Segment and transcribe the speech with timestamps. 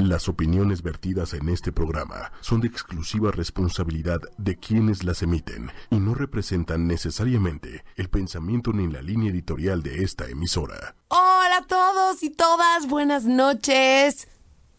[0.00, 6.00] Las opiniones vertidas en este programa son de exclusiva responsabilidad de quienes las emiten y
[6.00, 10.96] no representan necesariamente el pensamiento ni la línea editorial de esta emisora.
[11.08, 14.26] Hola a todos y todas, buenas noches.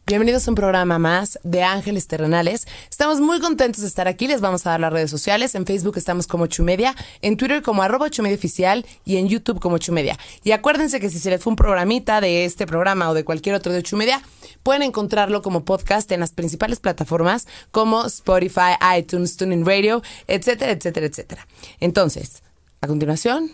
[0.07, 2.67] Bienvenidos a un programa más de Ángeles Terrenales.
[2.89, 4.27] Estamos muy contentos de estar aquí.
[4.27, 5.53] Les vamos a dar las redes sociales.
[5.55, 9.77] En Facebook estamos como Chumedia, en Twitter como arroba Chumedia Oficial y en YouTube como
[9.77, 10.17] Chumedia.
[10.43, 13.55] Y acuérdense que si se les fue un programita de este programa o de cualquier
[13.55, 14.21] otro de Chumedia,
[14.63, 21.05] pueden encontrarlo como podcast en las principales plataformas como Spotify, iTunes, TuneIn Radio, etcétera, etcétera,
[21.05, 21.47] etcétera.
[21.79, 22.41] Entonces,
[22.81, 23.51] a continuación,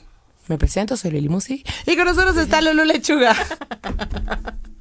[0.47, 3.35] me presento, soy Lili Musi y con nosotros está Lulu Lechuga.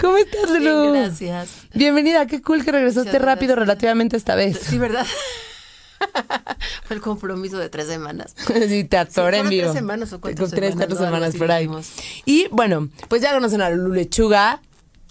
[0.00, 0.92] ¿Cómo estás, Lulu?
[0.92, 1.48] Bien, gracias.
[1.74, 3.68] Bienvenida, qué cool que regresaste Muchas rápido gracias.
[3.68, 4.58] relativamente esta vez.
[4.58, 5.06] Sí, ¿verdad?
[6.84, 8.34] Fue el compromiso de tres semanas.
[8.68, 9.62] Sí, te atoré en ¿fueron vivo.
[9.64, 10.88] tres semanas o cuántas Con tres, semanas?
[10.88, 11.68] cuatro semanas por ahí.
[12.24, 14.60] Y bueno, pues ya conocen a Lulu Lechuga.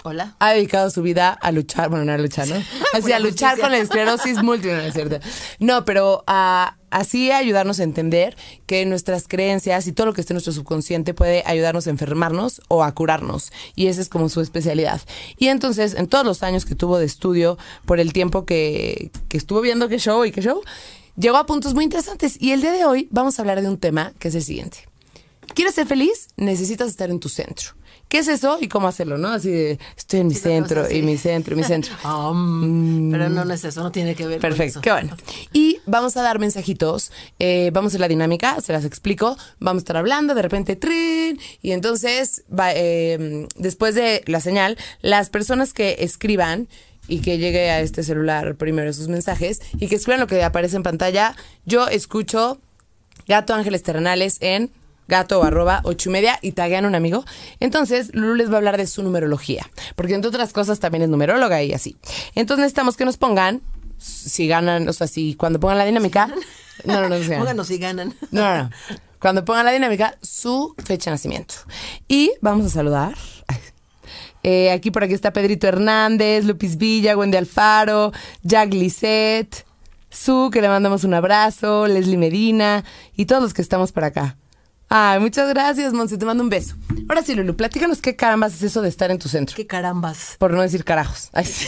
[0.03, 0.35] Hola.
[0.39, 2.55] Ha dedicado su vida a luchar, bueno, no a luchar, ¿no?
[2.94, 3.62] Así, a luchar justicia.
[3.62, 5.19] con la esclerosis múltiple, ¿no es cierto?
[5.59, 10.22] No, pero a, así a ayudarnos a entender que nuestras creencias y todo lo que
[10.22, 13.52] esté en nuestro subconsciente puede ayudarnos a enfermarnos o a curarnos.
[13.75, 15.02] Y esa es como su especialidad.
[15.38, 19.38] Y entonces, en todos los años que tuvo de estudio, por el tiempo que, que
[19.38, 20.61] estuvo viendo qué show y qué show,
[21.17, 22.41] llegó a puntos muy interesantes.
[22.41, 24.89] Y el día de hoy vamos a hablar de un tema que es el siguiente.
[25.53, 26.28] ¿Quieres ser feliz?
[26.38, 27.72] Necesitas estar en tu centro.
[28.08, 29.28] ¿Qué es eso y cómo hacerlo, no?
[29.30, 31.94] Así de, estoy en mi Sí, centro y mi centro y mi centro.
[32.03, 34.95] Um, Pero no, no es eso, no tiene que ver Perfecto, con qué eso.
[35.00, 35.17] bueno.
[35.53, 39.83] Y vamos a dar mensajitos, eh, vamos a la dinámica, se las explico, vamos a
[39.83, 45.72] estar hablando, de repente, trin, y entonces, va, eh, después de la señal, las personas
[45.72, 46.67] que escriban
[47.08, 50.78] y que llegue a este celular primero sus mensajes y que escriban lo que aparece
[50.78, 52.59] en pantalla, yo escucho
[53.28, 54.72] Gato Ángeles Terrenales en
[55.10, 57.26] gato o arroba ocho y media y taguean un amigo.
[57.60, 61.10] Entonces, Lulu les va a hablar de su numerología, porque entre otras cosas también es
[61.10, 61.98] numeróloga y así.
[62.36, 63.62] Entonces necesitamos que nos pongan,
[63.98, 66.28] si ganan, o sea, si cuando pongan la dinámica,
[66.86, 67.40] no, no, no, ganan.
[67.40, 68.14] Pónganos si ganan.
[68.32, 68.69] no, no, no.
[69.19, 71.56] Cuando pongan la dinámica, su fecha de nacimiento.
[72.08, 73.16] Y vamos a saludar.
[74.44, 79.66] Eh, aquí por aquí está Pedrito Hernández, Lupis Villa, Wendy Alfaro, Jack Lisset,
[80.09, 84.38] Su, que le mandamos un abrazo, Leslie Medina y todos los que estamos por acá.
[84.89, 86.75] Ay, muchas gracias, Monse, te mando un beso.
[87.07, 89.55] Ahora sí, Lulu, platícanos qué carambas es eso de estar en tu centro.
[89.55, 90.35] Qué carambas.
[90.39, 91.29] Por no decir carajos.
[91.31, 91.67] Ay, sí.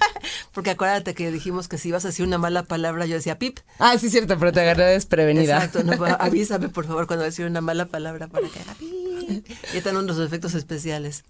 [0.52, 3.60] Porque acuérdate que dijimos que si ibas a decir una mala palabra, yo decía pip.
[3.78, 5.64] Ay, sí, cierto, pero te agarré desprevenida.
[5.64, 5.84] Exacto.
[5.84, 9.46] No, avísame, por favor, cuando decir una mala palabra para que haga pip.
[9.72, 11.24] Y están unos efectos especiales.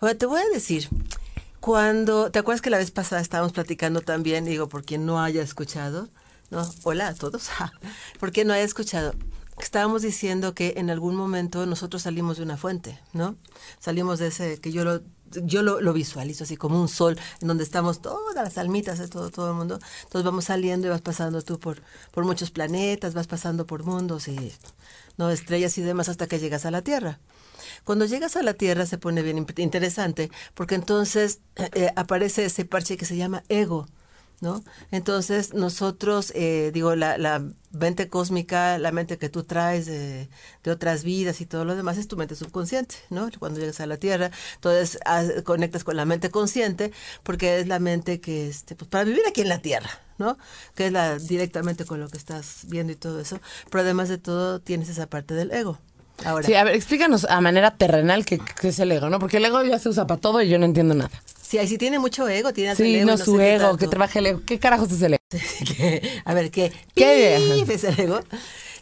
[0.00, 0.88] Bueno, te voy a decir,
[1.60, 5.42] cuando, ¿te acuerdas que la vez pasada estábamos platicando también, digo, por quien no haya
[5.42, 6.08] escuchado,
[6.50, 6.66] ¿no?
[6.82, 7.50] Hola a todos,
[8.20, 9.14] por quien no haya escuchado,
[9.58, 13.36] estábamos diciendo que en algún momento nosotros salimos de una fuente, ¿no?
[13.78, 15.00] Salimos de ese, que yo lo,
[15.42, 19.08] yo lo, lo visualizo así como un sol, en donde estamos todas las almitas de
[19.08, 23.14] todo, todo el mundo, entonces vamos saliendo y vas pasando tú por, por muchos planetas,
[23.14, 24.52] vas pasando por mundos y,
[25.16, 25.30] ¿no?
[25.30, 27.20] Estrellas y demás hasta que llegas a la Tierra.
[27.84, 32.64] Cuando llegas a la Tierra se pone bien interesante, porque entonces eh, eh, aparece ese
[32.64, 33.86] parche que se llama ego,
[34.40, 34.62] ¿no?
[34.90, 40.28] Entonces nosotros, eh, digo, la, la mente cósmica, la mente que tú traes de,
[40.62, 43.28] de otras vidas y todo lo demás es tu mente subconsciente, ¿no?
[43.38, 44.98] Cuando llegas a la Tierra, entonces
[45.44, 49.40] conectas con la mente consciente, porque es la mente que, este, pues para vivir aquí
[49.40, 50.38] en la Tierra, ¿no?
[50.74, 53.40] Que es la directamente con lo que estás viendo y todo eso,
[53.70, 55.78] pero además de todo tienes esa parte del ego.
[56.24, 59.18] Ahora, Sí, a ver, explícanos a manera terrenal qué, qué es el ego, ¿no?
[59.18, 61.10] Porque el ego ya se usa para todo y yo no entiendo nada.
[61.46, 63.76] Sí, ahí sí tiene mucho ego, tiene el Sí, ego, no, sé su ego, tanto.
[63.78, 64.42] que trabaje el ego.
[64.46, 65.22] ¿Qué carajos es el ego?
[66.24, 66.70] A ver, ¿qué?
[66.94, 67.64] ¿Qué?
[67.66, 68.20] ¿Qué es el ego?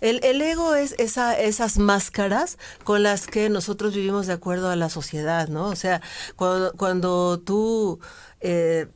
[0.01, 4.77] El, el ego es esa, esas máscaras con las que nosotros vivimos de acuerdo a
[4.77, 5.67] la sociedad, ¿no?
[5.69, 6.01] O sea,
[6.37, 7.99] cuando, cuando tú...
[8.41, 8.87] eh,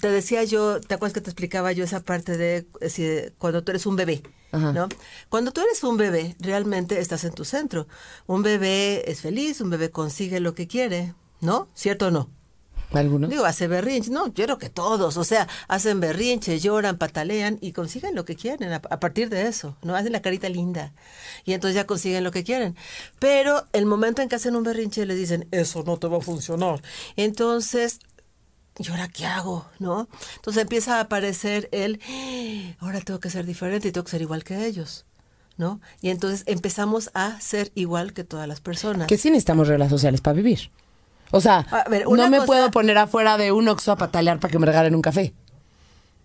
[0.00, 3.06] te decía yo, ¿te acuerdas que te explicaba yo esa parte de eh, si,
[3.38, 4.22] cuando tú eres un bebé?
[4.50, 4.72] Ajá.
[4.72, 4.88] ¿no?
[5.28, 7.86] Cuando tú eres un bebé, realmente estás en tu centro.
[8.26, 11.68] Un bebé es feliz, un bebé consigue lo que quiere, ¿no?
[11.74, 12.30] ¿Cierto o no?
[13.28, 14.10] Digo, hace berrinche.
[14.10, 15.16] No, yo creo que todos.
[15.16, 19.46] O sea, hacen berrinche, lloran, patalean y consiguen lo que quieren a, a partir de
[19.48, 19.76] eso.
[19.82, 20.92] No hacen la carita linda.
[21.44, 22.76] Y entonces ya consiguen lo que quieren.
[23.18, 26.20] Pero el momento en que hacen un berrinche les dicen, eso no te va a
[26.20, 26.82] funcionar.
[27.16, 27.98] Entonces,
[28.78, 29.66] ¿y ahora qué hago?
[29.78, 30.08] ¿No?
[30.36, 34.22] Entonces empieza a aparecer el, "Ah, ahora tengo que ser diferente y tengo que ser
[34.22, 35.04] igual que ellos.
[35.58, 35.80] ¿No?
[36.00, 39.06] Y entonces empezamos a ser igual que todas las personas.
[39.06, 40.70] Que sí necesitamos reglas sociales para vivir.
[41.32, 44.52] O sea, ver, no me cosa- puedo poner afuera de un oxo a patalear para
[44.52, 45.32] que me regalen un café.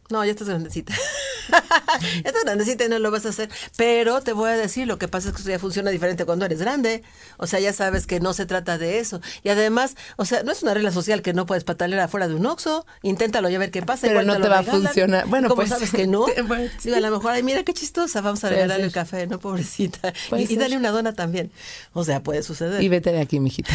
[0.10, 0.94] No, ya estás grandecita.
[1.50, 3.50] ya estás grandecita y no lo vas a hacer.
[3.76, 6.46] Pero te voy a decir, lo que pasa es que eso ya funciona diferente cuando
[6.46, 7.04] eres grande.
[7.38, 9.22] O sea, ya sabes que no se trata de eso.
[9.44, 12.36] Y además, o sea, no es una regla social que no puedes patalear afuera de
[12.36, 12.86] un oxo.
[13.02, 14.08] Inténtalo ya ver qué pasa.
[14.08, 15.28] Pero no te va a funcionar.
[15.28, 16.26] Bueno, ¿Cómo pues, sabes que no?
[16.48, 19.40] bueno, Digo, a lo mejor, ay, mira qué chistosa, vamos a regalarle el café, ¿no?
[19.40, 20.14] Pobrecita.
[20.38, 21.52] Y, y dale una dona también.
[21.94, 22.82] O sea, puede suceder.
[22.84, 23.74] Y vete de aquí, mijita.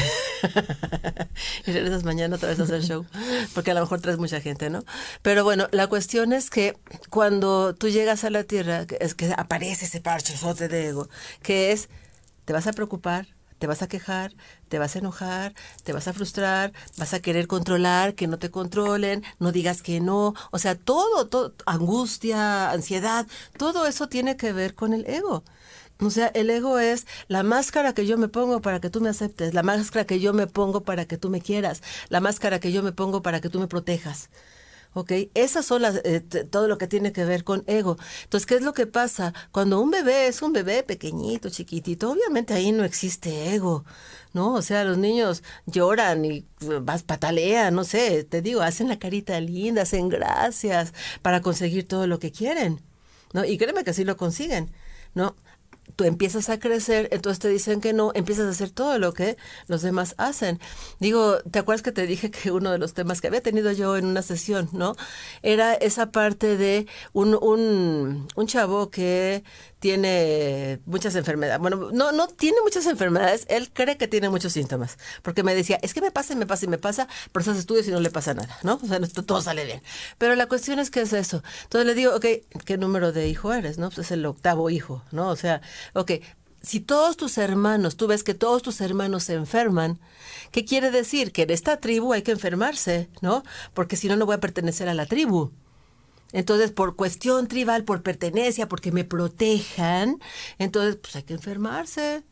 [1.67, 3.05] y regresas mañana otra vez a hacer show,
[3.55, 4.85] porque a lo mejor traes mucha gente, ¿no?
[5.23, 6.79] Pero bueno, la cuestión es que
[7.11, 11.09] cuando tú llegas a la Tierra, es que aparece ese parchozote de ego,
[11.43, 11.89] que es,
[12.45, 13.27] te vas a preocupar,
[13.63, 14.35] te vas a quejar,
[14.69, 15.55] te vas a enojar,
[15.85, 20.01] te vas a frustrar, vas a querer controlar, que no te controlen, no digas que
[20.01, 23.27] no, o sea, todo, todo, angustia, ansiedad,
[23.57, 25.45] todo eso tiene que ver con el ego.
[26.01, 29.11] O sea, el ego es la máscara que yo me pongo para que tú me
[29.11, 32.73] aceptes, la máscara que yo me pongo para que tú me quieras, la máscara que
[32.73, 34.29] yo me pongo para que tú me protejas.
[34.95, 35.13] ¿Ok?
[35.35, 37.97] Esas son las, eh, todo lo que tiene que ver con ego.
[38.25, 39.33] Entonces, ¿qué es lo que pasa?
[39.51, 43.85] Cuando un bebé es un bebé pequeñito, chiquitito, obviamente ahí no existe ego,
[44.35, 44.55] ¿no?
[44.55, 48.99] O sea, los niños lloran y eh, vas, patalean, no sé, te digo, hacen la
[48.99, 50.93] carita linda, hacen gracias
[51.23, 52.81] para conseguir todo lo que quieren,
[53.33, 53.45] ¿no?
[53.45, 54.71] Y créeme que sí lo consiguen,
[55.15, 55.37] ¿no?
[55.97, 59.37] Tú empiezas a crecer, entonces te dicen que no, empiezas a hacer todo lo que
[59.67, 60.61] los demás hacen.
[61.01, 63.97] Digo, ¿te acuerdas que te dije que uno de los temas que había tenido yo
[63.97, 64.95] en una sesión, ¿no?
[65.43, 69.45] Era esa parte de un, un, un chavo que
[69.83, 71.61] tiene muchas enfermedades.
[71.61, 75.77] Bueno, no, no tiene muchas enfermedades, él cree que tiene muchos síntomas, porque me decía,
[75.83, 77.99] es que me pasa y me pasa y me pasa, pero haces estudios y no
[77.99, 78.79] le pasa nada, ¿no?
[78.81, 79.83] O sea, todo sale bien.
[80.19, 81.43] Pero la cuestión es que es eso.
[81.65, 82.27] Entonces le digo, ok,
[82.65, 83.79] ¿qué número de hijo eres?
[83.79, 83.89] ¿No?
[83.89, 85.31] Pues es el octavo hijo, ¿no?
[85.31, 85.63] O sea,
[85.95, 86.13] ok,
[86.63, 89.99] si todos tus hermanos, tú ves que todos tus hermanos se enferman,
[90.53, 91.33] ¿qué quiere decir?
[91.33, 93.43] Que en esta tribu hay que enfermarse, ¿no?
[93.75, 95.51] Porque si no, no voy a pertenecer a la tribu.
[96.33, 100.19] Entonces, por cuestión tribal, por pertenencia, porque me protejan,
[100.59, 102.25] entonces, pues hay que enfermarse,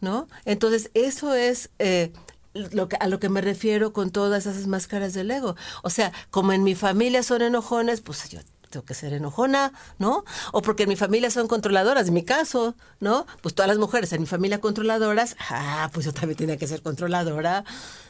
[0.00, 0.28] ¿no?
[0.44, 2.12] Entonces, eso es eh,
[2.54, 5.56] lo que, a lo que me refiero con todas esas máscaras del ego.
[5.82, 8.40] O sea, como en mi familia son enojones, pues yo
[8.70, 10.24] tengo que ser enojona, ¿no?
[10.52, 13.26] O porque en mi familia son controladoras, en mi caso, ¿no?
[13.42, 16.82] Pues todas las mujeres en mi familia controladoras, ah, pues yo también tenía que ser
[16.82, 17.64] controladora,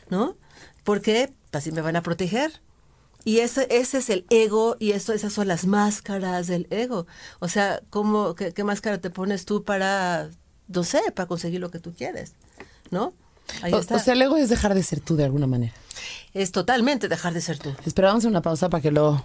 [0.09, 0.37] ¿no?
[0.85, 2.61] Porque así me van a proteger.
[3.27, 7.09] Y ese, ese es el ego y eso, esas son las máscaras del ego.
[7.41, 10.31] O sea, ¿cómo, qué, qué máscara te pones tú para,
[10.69, 12.35] no sé, para conseguir lo que tú quieres?
[12.93, 13.15] ¿No?
[13.63, 13.97] Ahí O, está.
[13.97, 15.73] o sea, el ego es dejar de ser tú de alguna manera.
[16.35, 17.75] es totalmente dejar de ser tú.
[17.85, 19.25] Esperamos una pausa para que lo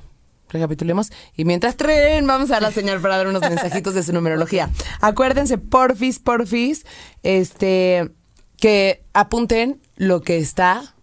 [0.50, 1.12] recapitulemos.
[1.38, 4.72] Y mientras tren, vamos a la señal para dar unos mensajitos de su numerología.
[5.00, 6.88] Acuérdense, porfis, porfis,
[7.22, 8.12] este,
[8.58, 10.96] que apunten lo que está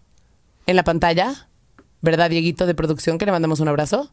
[0.65, 1.45] en la pantalla.
[2.01, 3.17] ¿Verdad, Dieguito de producción?
[3.17, 4.09] Que le mandamos un abrazo.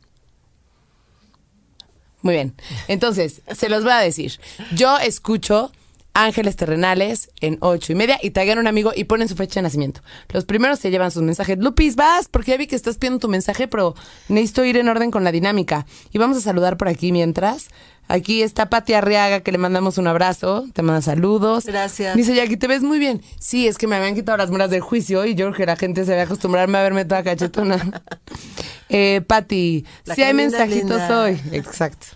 [2.23, 2.55] Muy bien.
[2.89, 4.41] Entonces, se los voy a decir.
[4.75, 5.71] Yo escucho
[6.17, 9.61] Ángeles Terrenales en ocho y media y taguean a un amigo y ponen su fecha
[9.61, 10.01] de nacimiento.
[10.31, 11.59] Los primeros se llevan sus mensajes.
[11.59, 13.95] Lupis, vas, porque ya vi que estás pidiendo tu mensaje, pero
[14.29, 15.85] necesito ir en orden con la dinámica.
[16.13, 17.69] Y vamos a saludar por aquí mientras.
[18.09, 20.65] Aquí está Pati Arriaga, que le mandamos un abrazo.
[20.73, 21.67] Te manda saludos.
[21.67, 22.17] Gracias.
[22.17, 23.21] Dice Jackie, te ves muy bien.
[23.39, 25.77] Sí, es que me habían quitado las muras del juicio y yo creo que la
[25.77, 28.03] gente se va a acostumbrarme a verme toda cachetona.
[28.89, 29.85] eh, Pati,
[30.15, 31.23] si hay mensajitos linda.
[31.25, 31.41] hoy.
[31.53, 32.07] Exacto.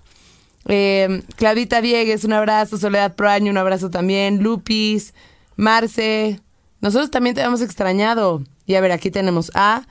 [0.66, 2.76] Eh, Claudita Diegues, un abrazo.
[2.78, 4.42] Soledad Proaño, un abrazo también.
[4.42, 5.14] Lupis,
[5.56, 6.40] Marce.
[6.80, 8.42] Nosotros también te hemos extrañado.
[8.66, 9.86] Y a ver, aquí tenemos a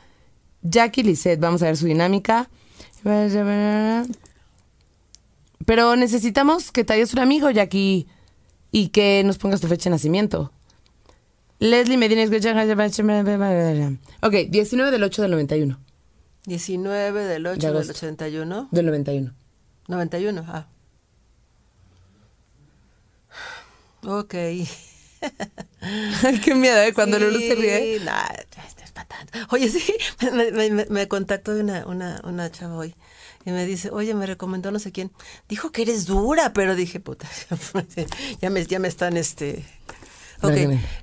[0.62, 1.39] Jackie Lisset.
[1.39, 2.49] Vamos a ver su dinámica.
[5.66, 8.07] Pero necesitamos que te hayas un amigo, Jackie,
[8.71, 10.52] y que nos pongas tu fecha de nacimiento.
[11.59, 12.23] Leslie Medina.
[14.21, 15.80] Ok, 19 del 8 del 91.
[16.45, 17.92] 19 del 8 De del agosto.
[17.94, 18.69] 81.
[18.71, 19.33] Del 91.
[19.90, 20.68] 91, ah.
[24.06, 24.31] Ok.
[26.44, 26.94] Qué miedo, ¿eh?
[26.94, 28.00] Cuando Sí, Lulu se ríe.
[28.06, 29.38] nah, esto es tanto.
[29.52, 29.84] Oye, sí,
[30.34, 32.96] me, me- me- me contactó una, una, una chava hoy
[33.46, 35.12] y me dice, oye, me recomendó no sé quién.
[35.48, 37.28] Dijo que eres dura, pero dije, puta,
[38.42, 39.66] ya me, ya me están, este...
[40.42, 40.54] Ok,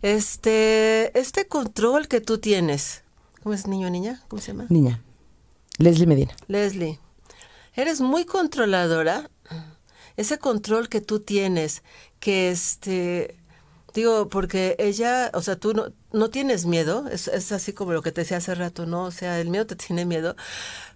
[0.01, 3.03] este, este control que tú tienes,
[3.43, 4.23] ¿cómo es niño o niña?
[4.29, 4.65] ¿Cómo se llama?
[4.71, 5.03] Niña.
[5.77, 6.35] Leslie Medina.
[6.49, 6.99] Leslie,
[7.77, 9.31] eres muy controladora.
[10.17, 11.83] Ese control que tú tienes,
[12.21, 13.37] que este,
[13.95, 18.03] digo, porque ella, o sea, tú no, no tienes miedo, es, es así como lo
[18.03, 19.05] que te decía hace rato, ¿no?
[19.05, 20.37] O sea, el miedo te tiene miedo,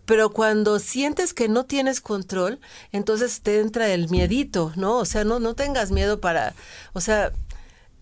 [0.07, 2.61] pero cuando sientes que no tienes control,
[2.93, 4.97] entonces te entra el miedito, ¿no?
[4.97, 6.55] O sea, no, no tengas miedo para,
[6.95, 7.33] o sea,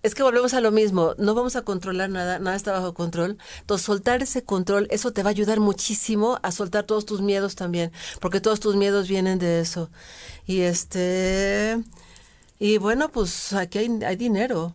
[0.03, 3.39] es que volvemos a lo mismo, no vamos a controlar nada, nada está bajo control.
[3.61, 7.57] Entonces, soltar ese control, eso te va a ayudar muchísimo a soltar todos tus miedos
[7.57, 9.91] también, porque todos tus miedos vienen de eso.
[10.47, 11.83] Y este,
[12.59, 14.75] y bueno, pues aquí hay, hay dinero.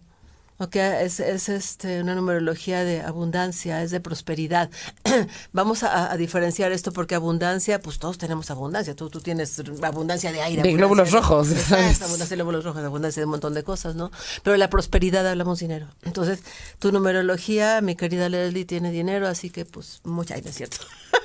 [0.60, 4.70] Ok, es, es este, una numerología de abundancia, es de prosperidad.
[5.52, 8.96] Vamos a, a diferenciar esto porque abundancia, pues todos tenemos abundancia.
[8.96, 10.62] Tú, tú tienes abundancia de aire.
[10.62, 11.52] De glóbulos rojos.
[11.52, 14.12] Exacto, abundancia de glóbulos rojos, abundancia de un montón de cosas, ¿no?
[14.44, 15.88] Pero la prosperidad hablamos dinero.
[16.04, 16.40] Entonces,
[16.80, 20.78] tu numerología, mi querida Leslie, tiene dinero, así que pues mucha, no es cierto.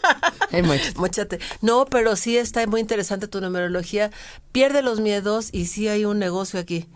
[0.52, 0.94] Hay muchos.
[0.96, 1.38] Móchate.
[1.60, 4.10] No, pero sí está muy interesante tu numerología.
[4.52, 6.88] Pierde los miedos y sí hay un negocio aquí.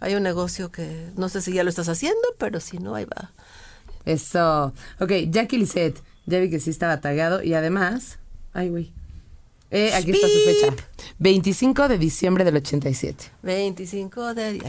[0.00, 3.04] Hay un negocio que no sé si ya lo estás haciendo, pero si no, ahí
[3.06, 3.32] va.
[4.04, 4.72] Eso.
[5.00, 6.00] Ok, Jackie Lisette.
[6.26, 8.18] Ya vi que sí estaba tagado y además.
[8.52, 8.92] Ay, güey.
[9.70, 10.74] Eh, aquí está su fecha.
[11.18, 13.24] 25 de diciembre del 87.
[13.42, 14.62] 25 de, ay,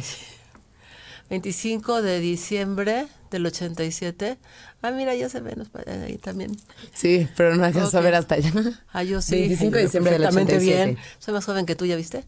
[1.30, 4.38] 25 de diciembre del 87.
[4.82, 6.56] Ah, mira, ya se ven pa- ahí también.
[6.94, 8.04] Sí, pero no alcanzo a Ok.
[8.06, 8.52] ver hasta allá.
[8.94, 9.36] Ah, yo sí.
[9.36, 10.86] 25 de diciembre del perfectamente 87.
[10.94, 10.98] bien.
[11.20, 12.24] Soy más joven que tú, ¿ya viste?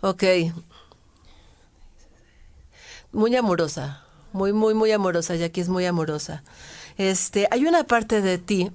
[0.00, 0.22] Ok.
[3.12, 4.02] Muy amorosa.
[4.32, 5.34] Muy, muy, muy amorosa.
[5.34, 6.42] Jackie es muy amorosa.
[6.96, 8.70] Este, hay una parte de ti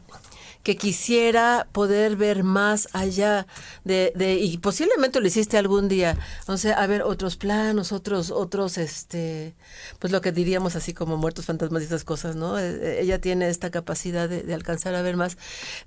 [0.66, 3.46] que quisiera poder ver más allá
[3.84, 6.18] de, de y posiblemente lo hiciste algún día,
[6.48, 9.56] o sea, a ver otros planos, otros, otros, este,
[10.00, 12.58] pues lo que diríamos así como muertos fantasmas y esas cosas, ¿no?
[12.58, 15.38] Eh, eh, Ella tiene esta capacidad de, de alcanzar a ver más,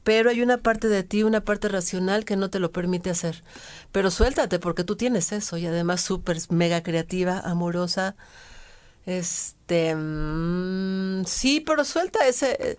[0.04, 3.42] pero hay una parte de ti, una parte racional que no te lo permite hacer,
[3.90, 8.14] pero suéltate porque tú tienes eso y además súper mega creativa, amorosa,
[9.06, 12.76] este, mm, sí, pero suelta ese, eh,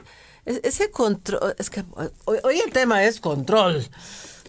[0.64, 1.84] ese control, es que
[2.26, 3.88] hoy, hoy el tema es control.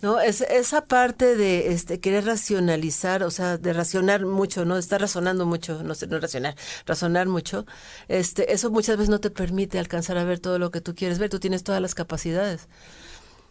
[0.02, 0.20] ¿no?
[0.20, 4.76] Es, esa parte de este, querer racionalizar, o sea, de racionar mucho, ¿no?
[4.78, 7.66] Estar razonando mucho, no sé, no racionar, razonar mucho,
[8.08, 11.18] este, eso muchas veces no te permite alcanzar a ver todo lo que tú quieres
[11.18, 12.68] ver, tú tienes todas las capacidades.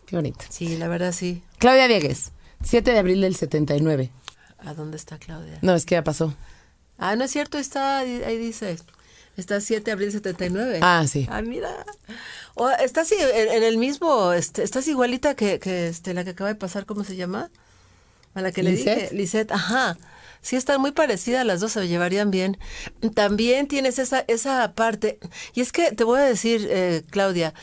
[0.06, 0.44] Qué bonito.
[0.50, 1.44] Sí, la verdad sí.
[1.60, 2.32] Claudia Diegues.
[2.64, 4.12] 7 de abril del 79.
[4.58, 5.60] ¿A dónde está Claudia?
[5.62, 6.34] No, es que ya pasó.
[6.98, 8.78] Ah, no es cierto, está, ahí dice.
[9.40, 10.80] Está 7 de abril 79.
[10.82, 11.28] Ah, sí.
[11.30, 11.86] Ah, mira.
[12.56, 16.56] O, estás en, el mismo, este, estás igualita que, que este, la que acaba de
[16.56, 17.50] pasar, ¿cómo se llama?
[18.34, 19.02] A la que le ¿Lisette?
[19.04, 19.16] dije.
[19.16, 19.98] Lisette, ajá.
[20.42, 22.58] Sí, están muy parecidas, las dos se llevarían bien.
[23.14, 25.20] También tienes esa, esa parte.
[25.54, 27.54] Y es que te voy a decir, eh, Claudia,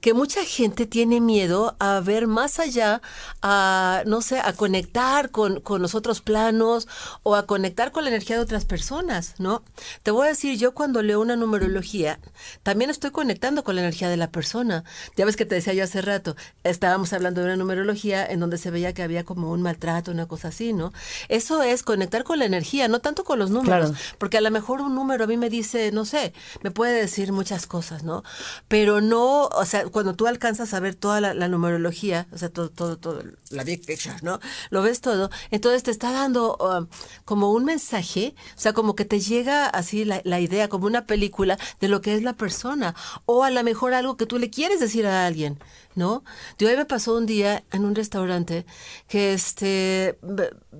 [0.00, 3.02] que mucha gente tiene miedo a ver más allá,
[3.42, 6.88] a, no sé, a conectar con, con los otros planos
[7.22, 9.62] o a conectar con la energía de otras personas, ¿no?
[10.02, 12.18] Te voy a decir, yo cuando leo una numerología,
[12.62, 14.84] también estoy conectando con la energía de la persona.
[15.16, 18.58] Ya ves que te decía yo hace rato, estábamos hablando de una numerología en donde
[18.58, 20.92] se veía que había como un maltrato, una cosa así, ¿no?
[21.28, 23.90] Eso es conectar con la energía, no tanto con los números.
[23.90, 23.94] Claro.
[24.18, 27.32] Porque a lo mejor un número a mí me dice, no sé, me puede decir
[27.32, 28.24] muchas cosas, ¿no?
[28.68, 32.48] Pero no, o sea, cuando tú alcanzas a ver toda la, la numerología, o sea,
[32.48, 34.38] todo, todo, todo, la big picture, ¿no?
[34.70, 36.86] Lo ves todo, entonces te está dando um,
[37.24, 41.06] como un mensaje, o sea, como que te llega así la, la idea, como una
[41.06, 42.94] película de lo que es la persona,
[43.26, 45.58] o a lo mejor algo que tú le quieres decir a alguien,
[45.96, 46.22] ¿no?
[46.58, 48.64] De hoy me pasó un día en un restaurante
[49.08, 50.18] que este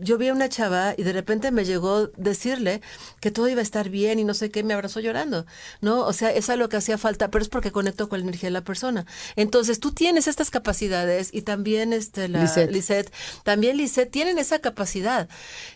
[0.00, 2.80] yo vi a una chava y de repente me llegó decirle
[3.20, 5.46] que todo iba a estar bien y no sé qué, me abrazó llorando,
[5.80, 6.06] ¿no?
[6.06, 8.52] O sea, es lo que hacía falta, pero es porque conecto con la energía de
[8.52, 9.06] la persona.
[9.36, 13.06] Entonces, tú tienes estas capacidades y también este la Lisette.
[13.06, 13.12] Lisette,
[13.44, 15.28] también Lisette tienen esa capacidad.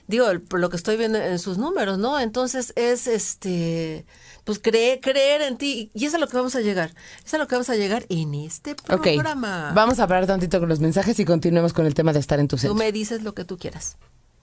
[0.07, 2.19] Digo, el- por lo que estoy viendo en sus números, ¿no?
[2.21, 4.05] Entonces es este
[4.45, 6.91] pues creer, creer en ti y eso es a lo que vamos a llegar.
[6.91, 9.73] Eso es a lo que vamos a llegar en este programa.
[9.75, 12.49] Vamos a parar tantito con los mensajes y continuemos con el tema de estar en
[12.49, 12.75] tu Tú centro.
[12.75, 13.97] me dices lo que tú quieras.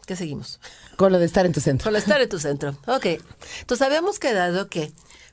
[0.08, 0.60] ¿Qué seguimos?
[0.98, 1.86] Con lo de estar en tu centro.
[1.86, 2.76] Con estar en tu centro.
[2.88, 3.06] Ok.
[3.60, 4.92] Entonces habíamos quedado que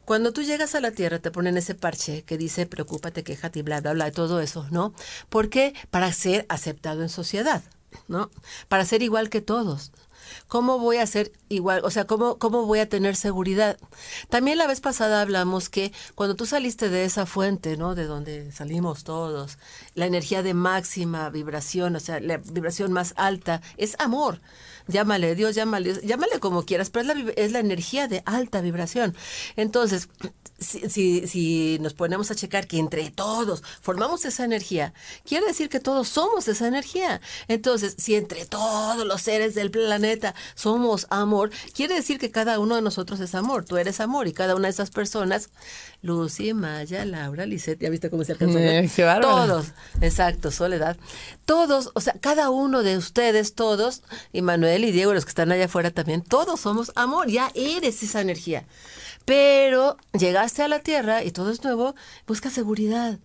[0.09, 3.62] cuando tú llegas a la Tierra te ponen ese parche que dice preocúpate, quéjate y
[3.62, 4.95] bla, bla, bla, todo eso, ¿no?
[5.29, 5.75] ¿Por qué?
[5.91, 7.62] Para ser aceptado en sociedad,
[8.09, 8.31] ¿no?
[8.69, 9.93] Para ser igual que todos.
[10.47, 11.83] ¿Cómo voy a ser igual?
[11.85, 13.77] O sea, ¿cómo, ¿cómo voy a tener seguridad?
[14.31, 17.95] También la vez pasada hablamos que cuando tú saliste de esa fuente, ¿no?
[17.95, 19.59] De donde salimos todos,
[19.95, 24.41] la energía de máxima vibración, o sea, la vibración más alta, es amor.
[24.88, 29.14] Llámale Dios, llámale, llámale como quieras, pero es la, es la energía de alta vibración.
[29.57, 30.09] Entonces,
[30.59, 35.68] si, si, si nos ponemos a checar que entre todos formamos esa energía, quiere decir
[35.68, 37.21] que todos somos esa energía.
[37.49, 42.75] Entonces, si entre todos los seres del planeta somos amor, quiere decir que cada uno
[42.75, 43.64] de nosotros es amor.
[43.66, 45.50] Tú eres amor y cada una de esas personas,
[46.00, 48.59] Lucy, Maya, Laura, Lisette, ¿ya viste cómo se alcanzó?
[48.59, 48.88] Eh.
[49.21, 49.66] Todos,
[50.00, 50.97] exacto, Soledad.
[51.45, 54.02] Todos, o sea, cada uno de ustedes, todos,
[54.33, 58.02] y Manuel y Diego, los que están allá afuera también, todos somos amor, ya eres
[58.02, 58.66] esa energía.
[59.25, 61.94] Pero llegaste a la Tierra y todo es nuevo,
[62.26, 63.18] busca seguridad.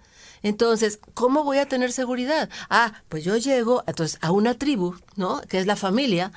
[0.44, 2.50] Entonces, ¿cómo voy a tener seguridad?
[2.70, 5.42] Ah, pues yo llego entonces a una tribu, ¿no?
[5.42, 6.34] Que es la familia,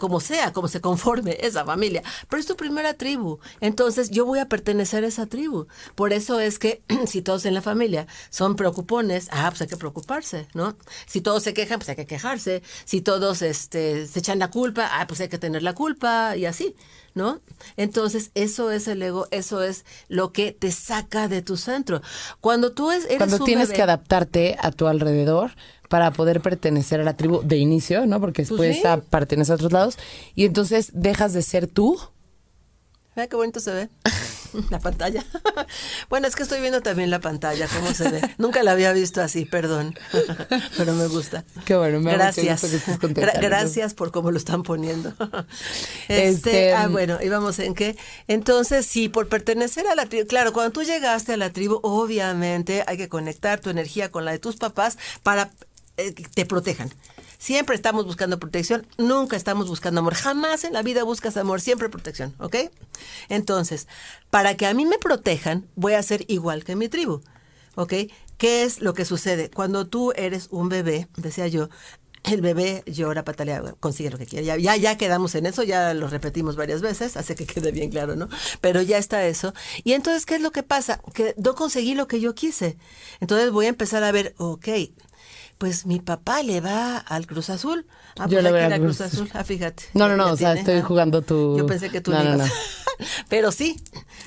[0.00, 3.38] como sea, como se conforme esa familia, pero es tu primera tribu.
[3.60, 5.66] Entonces yo voy a pertenecer a esa tribu.
[5.94, 9.76] Por eso es que si todos en la familia son preocupones, ah, pues hay que
[9.76, 10.76] preocuparse, ¿no?
[11.06, 12.62] Si todos se quejan, pues hay que quejarse.
[12.84, 16.46] Si todos este, se echan la culpa, ah, pues hay que tener la culpa y
[16.46, 16.74] así,
[17.14, 17.40] ¿no?
[17.76, 22.00] Entonces eso es el ego, eso es lo que te saca de tu centro.
[22.40, 25.52] Cuando tú es, eres Cuando un tienes bebé- que adaptarte a tu alrededor
[25.90, 28.18] para poder pertenecer a la tribu de inicio, ¿no?
[28.20, 28.82] Porque después Pues sí.
[28.86, 29.98] ah, perteneces a otros lados
[30.34, 32.00] y entonces dejas de ser tú.
[33.16, 33.88] Mira qué bonito se ve.
[34.70, 35.24] La pantalla.
[36.08, 38.20] Bueno, es que estoy viendo también la pantalla, cómo se ve.
[38.38, 39.94] Nunca la había visto así, perdón.
[40.76, 41.44] Pero me gusta.
[41.66, 42.62] Qué bueno, me Gracias.
[42.62, 43.46] gusto que estés contenta, Gra- Lulu.
[43.48, 45.12] gracias por cómo lo están poniendo.
[46.08, 47.96] Este, Este, ah, mm, bueno, íbamos en qué.
[48.26, 50.26] Entonces, sí, por pertenecer a la tribu.
[50.26, 54.32] Claro, cuando tú llegaste a la tribu, obviamente hay que conectar tu energía con la
[54.32, 55.50] de tus papás para
[55.96, 56.90] eh, te protejan.
[57.38, 60.14] Siempre estamos buscando protección, nunca estamos buscando amor.
[60.14, 62.56] Jamás en la vida buscas amor, siempre protección, ¿ok?
[63.28, 63.88] Entonces,
[64.28, 67.22] para que a mí me protejan, voy a ser igual que mi tribu,
[67.76, 67.94] ¿ok?
[68.36, 69.50] ¿Qué es lo que sucede?
[69.50, 71.70] Cuando tú eres un bebé, decía yo,
[72.24, 74.44] el bebé llora, patalea, consigue lo que quiere.
[74.44, 77.90] Ya, ya, ya quedamos en eso, ya lo repetimos varias veces, hace que quede bien
[77.90, 78.28] claro, ¿no?
[78.60, 79.54] Pero ya está eso.
[79.84, 81.00] Y entonces, ¿qué es lo que pasa?
[81.14, 82.76] Que no conseguí lo que yo quise.
[83.20, 84.68] Entonces voy a empezar a ver, ok,
[85.60, 87.86] pues mi papá le va al Cruz Azul.
[88.18, 89.28] Ah, Yo pues le voy al Cruz Azul.
[89.34, 89.82] Ah, fíjate.
[89.92, 90.82] No, no, no, o sea, estoy ah.
[90.82, 92.48] jugando tu- Yo pensé que tú No, le no, ibas.
[92.48, 92.54] no.
[93.28, 93.78] pero sí.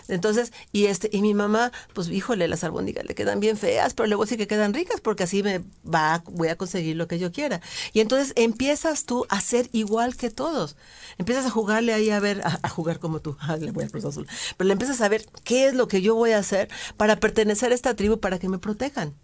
[0.07, 4.05] Entonces, y este, y mi mamá, pues híjole, las albóndigas le quedan bien feas, pero
[4.05, 7.31] luego sí que quedan ricas porque así me va, voy a conseguir lo que yo
[7.31, 7.61] quiera.
[7.93, 10.75] Y entonces empiezas tú a ser igual que todos.
[11.17, 13.91] Empiezas a jugarle ahí a ver, a, a jugar como tú, Ah, le voy al
[13.91, 14.27] Cruz Azul.
[14.55, 17.71] Pero le empiezas a ver qué es lo que yo voy a hacer para pertenecer
[17.71, 19.15] a esta tribu para que me protejan.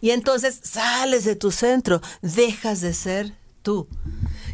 [0.00, 3.88] Y entonces sales de tu centro, dejas de ser tú.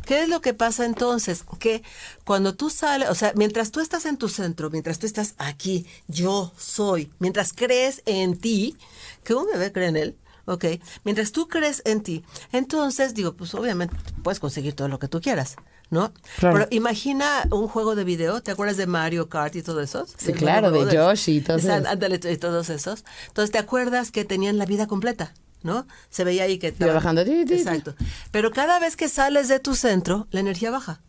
[0.07, 1.45] ¿Qué es lo que pasa entonces?
[1.59, 1.83] Que
[2.25, 5.87] cuando tú sales, o sea, mientras tú estás en tu centro, mientras tú estás aquí,
[6.09, 8.77] yo soy, mientras crees en ti,
[9.23, 10.65] que un bebé cree en él, ¿ok?
[11.05, 15.21] Mientras tú crees en ti, entonces digo, pues obviamente puedes conseguir todo lo que tú
[15.21, 15.57] quieras,
[15.95, 16.13] ¿no?
[16.39, 16.57] Claro.
[16.57, 20.07] Pero imagina un juego de video, ¿te acuerdas de Mario Kart y todo eso?
[20.19, 21.73] Sí, claro, de Yoshi y todo eso.
[21.73, 23.05] Ándale, y todos esos.
[23.29, 25.33] Entonces, ¿te acuerdas que tenían la vida completa?
[25.63, 25.87] ¿No?
[26.11, 26.75] Se veía ahí que...
[26.79, 27.55] Iba bajando, ti, ti, ti.
[27.55, 27.95] Exacto.
[28.31, 31.01] Pero cada vez que sales de tu centro, la energía baja.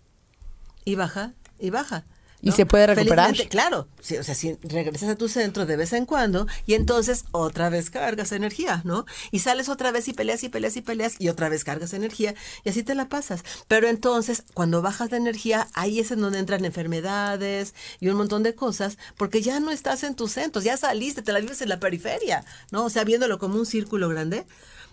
[0.86, 2.06] Y baja, y baja.
[2.46, 3.36] ¿Y se puede recuperar?
[3.50, 3.88] Claro.
[4.00, 7.90] O sea, si regresas a tu centro de vez en cuando y entonces otra vez
[7.90, 9.06] cargas energía, ¿no?
[9.32, 12.36] Y sales otra vez y peleas y peleas y peleas y otra vez cargas energía
[12.64, 13.44] y así te la pasas.
[13.68, 18.44] Pero entonces, cuando bajas de energía, ahí es en donde entran enfermedades y un montón
[18.44, 21.70] de cosas, porque ya no estás en tus centros, ya saliste, te la vives en
[21.70, 22.86] la periferia, ¿no?
[22.86, 24.46] O sea, viéndolo como un círculo grande.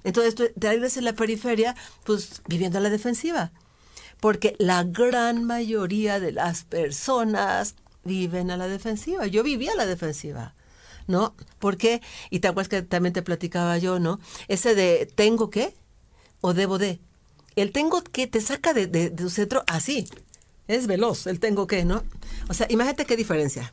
[0.05, 3.53] Entonces, te la vives en la periferia, pues viviendo a la defensiva
[4.23, 9.27] porque la gran mayoría de las personas viven a la defensiva.
[9.27, 10.55] Yo vivía a la defensiva,
[11.09, 11.35] ¿no?
[11.59, 12.01] ¿Por qué?
[12.31, 14.21] Y te acuerdas que también te platicaba yo, ¿no?
[14.47, 15.75] Ese de tengo que
[16.41, 17.01] o debo de.
[17.57, 20.07] El tengo que te saca de, de- de tu centro así.
[20.69, 22.05] Es veloz, el tengo que, ¿no?
[22.49, 23.73] O sea, imagínate qué diferencia.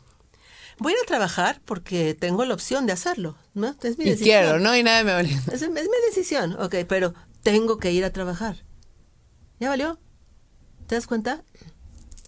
[0.80, 3.76] Voy a ir a trabajar porque tengo la opción de hacerlo, ¿no?
[3.84, 4.42] Es mi Y decisión.
[4.42, 4.76] quiero, ¿no?
[4.76, 5.30] Y nada me vale.
[5.54, 8.56] Es, es mi decisión, ok, pero tengo que ir a trabajar.
[9.60, 10.00] ¿Ya valió?
[10.90, 11.44] ¿Te das cuenta?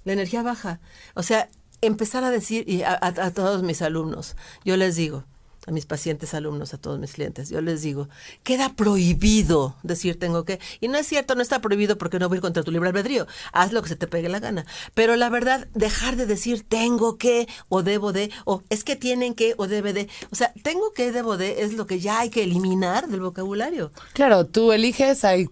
[0.04, 0.80] La energía baja.
[1.16, 1.50] O sea,
[1.82, 5.24] empezar a decir y a, a- todos mis alumnos, yo les digo,
[5.66, 8.08] a mis pacientes alumnos, a todos mis clientes, yo les digo,
[8.44, 10.60] queda prohibido decir tengo que.
[10.80, 13.26] Y no es cierto, no está prohibido porque no voy contra tu libre albedrío.
[13.52, 14.64] Haz lo que se te pegue la gana.
[14.94, 19.34] Pero la verdad, dejar de decir tengo que o debo de, o es que tienen
[19.34, 20.08] que o debe de.
[20.32, 23.92] O sea, tengo que, debo de, es lo que ya hay que eliminar del vocabulario.
[24.14, 25.48] Claro, tú eliges, hay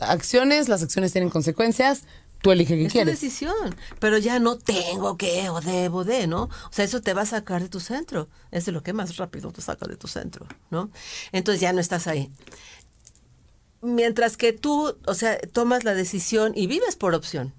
[0.00, 2.04] acciones, las acciones tienen consecuencias,
[2.44, 3.20] tú eliges qué Es quieres.
[3.20, 6.42] decisión, pero ya no tengo que o debo de, ¿no?
[6.44, 8.28] O sea, eso te va a sacar de tu centro.
[8.50, 10.90] Es de lo que más rápido te saca de tu centro, ¿no?
[11.32, 12.30] Entonces ya no estás ahí.
[13.80, 17.54] Mientras que tú, o sea, tomas la decisión y vives por opción,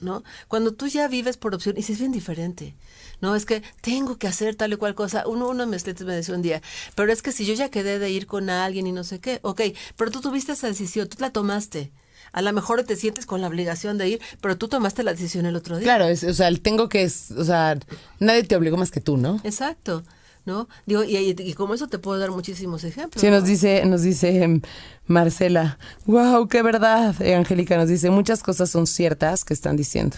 [0.00, 0.24] ¿no?
[0.48, 2.74] Cuando tú ya vives por opción, y si es bien diferente,
[3.20, 3.36] ¿no?
[3.36, 5.28] Es que tengo que hacer tal y cual cosa.
[5.28, 6.60] Uno, uno de mis clientes me decía un día,
[6.96, 9.38] pero es que si yo ya quedé de ir con alguien y no sé qué,
[9.42, 9.62] ok,
[9.96, 11.92] pero tú tuviste esa decisión, tú la tomaste.
[12.32, 15.46] A lo mejor te sientes con la obligación de ir, pero tú tomaste la decisión
[15.46, 15.84] el otro día.
[15.84, 17.78] Claro, es, o sea, tengo que, o sea,
[18.20, 19.40] nadie te obligó más que tú, ¿no?
[19.44, 20.02] Exacto.
[20.46, 20.66] ¿No?
[20.86, 23.20] Digo, y, y- y como eso te puedo dar muchísimos ejemplos.
[23.20, 23.48] Sí, nos ¿no?
[23.48, 24.62] dice, nos dice em,
[25.06, 27.14] Marcela, wow, qué verdad.
[27.20, 30.16] Eh, Angélica nos dice, muchas cosas son ciertas que están diciendo.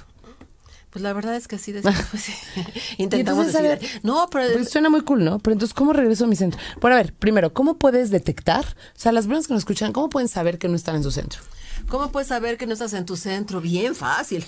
[0.91, 2.33] Pues la verdad es que así después pues, sí.
[2.99, 3.93] intentamos entonces, decir.
[3.93, 5.39] ver, no, pero Pues suena muy cool, ¿no?
[5.41, 6.61] Pero entonces, ¿cómo regreso a mi centro?
[6.81, 8.65] Bueno, a ver, primero, ¿cómo puedes detectar?
[8.65, 11.11] O sea, las personas que nos escuchan, ¿cómo pueden saber que no están en su
[11.13, 11.41] centro?
[11.91, 13.61] ¿Cómo puedes saber que no estás en tu centro?
[13.61, 14.47] Bien fácil.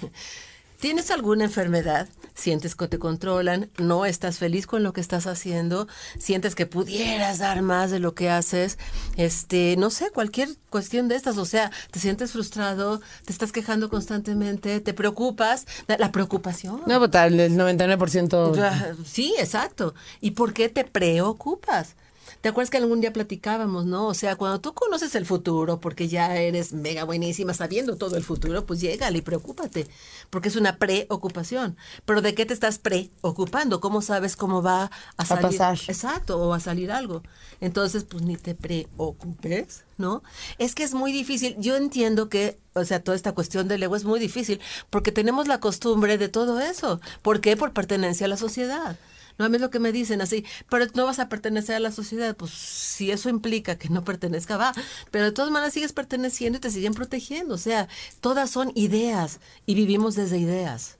[0.80, 2.08] ¿Tienes alguna enfermedad?
[2.34, 3.70] ¿Sientes que te controlan?
[3.78, 5.86] ¿No estás feliz con lo que estás haciendo?
[6.18, 8.78] ¿Sientes que pudieras dar más de lo que haces?
[9.16, 11.38] Este, no sé, cualquier cuestión de estas.
[11.38, 13.00] O sea, ¿te sientes frustrado?
[13.24, 14.80] ¿Te estás quejando constantemente?
[14.80, 15.66] ¿Te preocupas?
[15.86, 16.82] La, preocupación.
[16.86, 18.58] No, pues tal, el 99%.
[18.58, 19.94] Ah, Sí, exacto.
[20.20, 21.94] ¿Y por qué te preocupas?
[22.42, 24.08] ¿Te acuerdas que algún día platicábamos, no?
[24.08, 28.24] O sea, cuando tú conoces el futuro, porque ya eres mega buenísima sabiendo todo el
[28.24, 29.86] futuro, pues llégale y preocúpate,
[30.28, 31.76] porque es una preocupación.
[32.04, 33.80] Pero ¿de qué te estás preocupando?
[33.80, 35.42] ¿Cómo sabes cómo va a salir?
[35.42, 35.78] pasar.
[35.86, 37.22] Exacto, o a salir algo.
[37.60, 40.24] Entonces, pues ni te preocupes, ¿no?
[40.58, 41.54] Es que es muy difícil.
[41.60, 45.46] Yo entiendo que, o sea, toda esta cuestión del ego es muy difícil porque tenemos
[45.46, 47.00] la costumbre de todo eso.
[47.22, 47.56] ¿Por qué?
[47.56, 48.96] Por pertenencia a la sociedad.
[49.42, 51.80] No, a mí es lo que me dicen así, pero no vas a pertenecer a
[51.80, 54.72] la sociedad, pues si eso implica que no pertenezca, va,
[55.10, 57.88] pero de todas maneras sigues perteneciendo y te siguen protegiendo, o sea,
[58.20, 60.96] todas son ideas y vivimos desde ideas.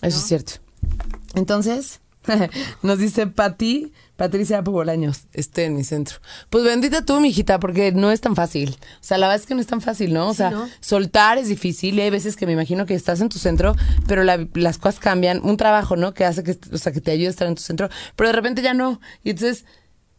[0.00, 0.52] Eso es cierto.
[1.34, 2.00] Entonces,
[2.82, 6.18] nos dice Pati, Patricia Pobolaños, estoy en mi centro.
[6.50, 8.76] Pues bendita tú, mijita, porque no es tan fácil.
[8.96, 10.26] O sea, la verdad es que no es tan fácil, ¿no?
[10.28, 10.68] O Sí, sea, ¿no?
[10.80, 13.76] soltar es difícil y hay veces que me imagino que estás en tu centro,
[14.08, 15.40] pero la- las cosas cambian.
[15.44, 16.14] Un trabajo, ¿no?
[16.14, 18.32] Que hace que, o sea, que te ayude a estar en tu centro, pero de
[18.32, 19.00] repente ya no.
[19.22, 19.64] Y entonces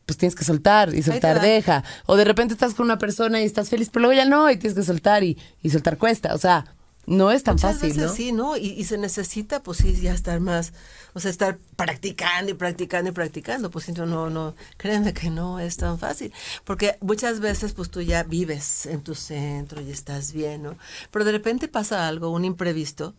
[0.05, 1.83] pues tienes que soltar y soltar deja.
[2.07, 4.57] O de repente estás con una persona y estás feliz, pero luego ya no, y
[4.57, 6.33] tienes que soltar y, y soltar cuesta.
[6.33, 6.65] O sea,
[7.09, 8.15] no es tan Muchas fácil, veces ¿no?
[8.15, 8.57] sí, ¿no?
[8.57, 10.73] Y, y se necesita, pues sí, ya estar más,
[11.13, 15.77] o sea, estar practicando y practicando y practicando, pues no, no, créeme que no es
[15.77, 16.31] tan fácil,
[16.63, 20.77] porque muchas veces, pues tú ya vives en tu centro y estás bien, ¿no?
[21.09, 23.15] Pero de repente pasa algo, un imprevisto,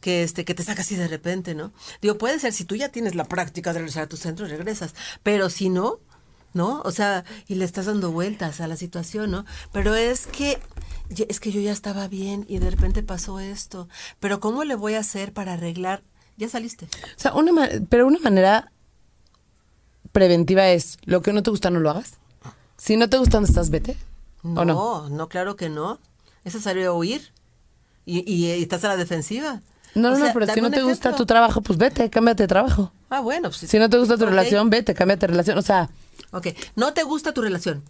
[0.00, 1.72] que este que te saca así de repente, ¿no?
[2.02, 4.94] Digo, puede ser si tú ya tienes la práctica de regresar a tu centro, regresas,
[5.22, 5.98] pero si no,
[6.52, 6.80] ¿no?
[6.84, 9.44] O sea, y le estás dando vueltas a la situación, ¿no?
[9.72, 10.58] Pero es que
[11.28, 13.88] es que yo ya estaba bien y de repente pasó esto,
[14.20, 16.02] pero ¿cómo le voy a hacer para arreglar?
[16.36, 16.86] Ya saliste.
[16.86, 18.70] O sea, una pero una manera
[20.12, 22.14] preventiva es lo que no te gusta no lo hagas.
[22.76, 23.96] Si no te gusta donde estás, vete.
[24.42, 25.08] No, ¿O no?
[25.10, 25.98] no, claro que no.
[26.44, 27.32] Es necesario huir.
[28.06, 29.60] Y, y, y estás a la defensiva.
[29.94, 32.48] No, O no, sea, pero si no te gusta tu trabajo, pues vete, cámbiate de
[32.48, 32.92] trabajo.
[33.10, 33.50] Ah, bueno.
[33.50, 35.58] Pues, Si no te gusta tu relación, vete, cámbiate de relación.
[35.58, 35.90] O sea,
[36.32, 37.82] Ok, no te gusta tu relación.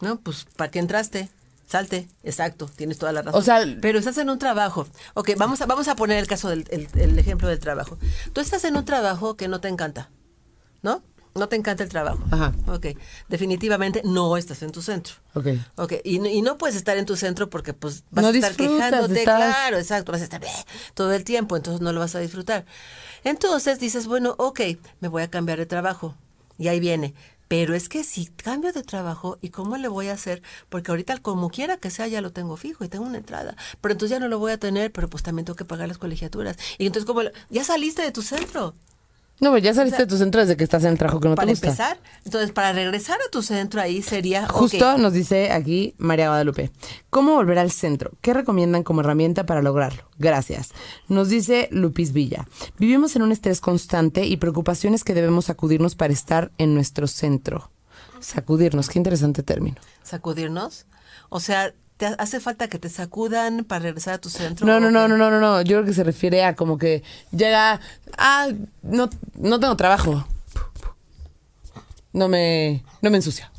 [0.00, 1.28] No, pues, ¿para qué entraste?
[1.66, 3.40] Salte, exacto, tienes toda la razón.
[3.40, 4.86] O sea- pero estás en un trabajo.
[5.14, 7.98] Ok, vamos a, vamos a poner el caso del el, el ejemplo del trabajo.
[8.32, 10.10] Tú estás en un trabajo que no te encanta,
[10.82, 11.02] ¿no?
[11.34, 12.22] No te encanta el trabajo.
[12.30, 12.52] Ajá.
[12.68, 12.86] Ok,
[13.28, 15.14] definitivamente no estás en tu centro.
[15.34, 15.48] ok.
[15.76, 18.32] Ok, y, no- y no puedes estar en tu centro porque pues vas No a
[18.32, 20.50] estar quejándote, estás- claro, exacto, vas a estar "Bleh",
[20.94, 22.64] todo el tiempo, entonces no lo vas a disfrutar.
[23.24, 24.60] Entonces dices, bueno, ok,
[25.00, 26.14] me voy a cambiar de trabajo.
[26.58, 27.12] Y ahí viene.
[27.48, 30.42] Pero es que si cambio de trabajo, ¿y cómo le voy a hacer?
[30.68, 33.56] Porque ahorita, como quiera que sea, ya lo tengo fijo y tengo una entrada.
[33.80, 35.98] Pero entonces ya no lo voy a tener, pero pues también tengo que pagar las
[35.98, 36.56] colegiaturas.
[36.78, 38.74] Y entonces, como ya saliste de tu centro.
[39.40, 41.34] No, pues ya saliste de tu centro desde que estás en el trabajo que no
[41.34, 41.66] para te gusta.
[41.66, 44.48] empezar, entonces para regresar a tu centro ahí sería...
[44.48, 46.70] Justo nos dice aquí María Guadalupe.
[47.10, 48.12] ¿Cómo volver al centro?
[48.22, 50.08] ¿Qué recomiendan como herramienta para lograrlo?
[50.18, 50.70] Gracias.
[51.08, 52.46] Nos dice Lupis Villa.
[52.78, 57.70] Vivimos en un estrés constante y preocupaciones que debemos sacudirnos para estar en nuestro centro.
[58.20, 59.76] Sacudirnos, qué interesante término.
[60.02, 60.86] sacudirnos.
[61.28, 64.66] O sea, ¿te ha- hace falta que te sacudan para regresar a tu centro?
[64.66, 65.62] No, no, ¿O no, no, no, no, no.
[65.62, 67.80] Yo creo que se refiere a como que llega,
[68.18, 68.48] ah,
[68.82, 70.26] no, no tengo trabajo.
[72.12, 73.50] No me, no me ensucia.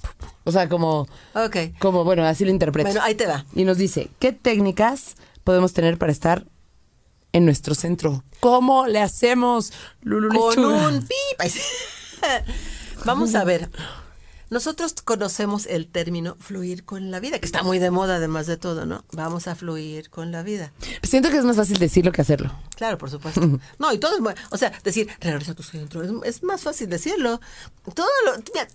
[0.43, 1.58] O sea, como, Ok.
[1.80, 2.88] como, bueno, así lo interpreto.
[2.89, 3.45] Bueno, ahí te va.
[3.54, 6.45] Y nos dice, ¿qué técnicas podemos tener para estar
[7.34, 8.23] en nuestro centro?
[8.39, 11.52] ¿Cómo le hacemos, Lulu Con un pip.
[13.06, 13.69] Vamos a ver.
[14.50, 18.56] Nosotros conocemos el término fluir con la vida, que está muy de moda además de
[18.56, 19.04] todo, ¿no?
[19.12, 20.72] Vamos a fluir con la vida.
[21.04, 22.52] Siento que es más fácil decirlo que hacerlo.
[22.76, 23.42] Claro, por supuesto.
[23.80, 24.40] No, y todo es bueno.
[24.52, 27.42] O sea, decir, regresa a tu centro, es, es más fácil decirlo.
[27.94, 28.68] Todo lo, mira,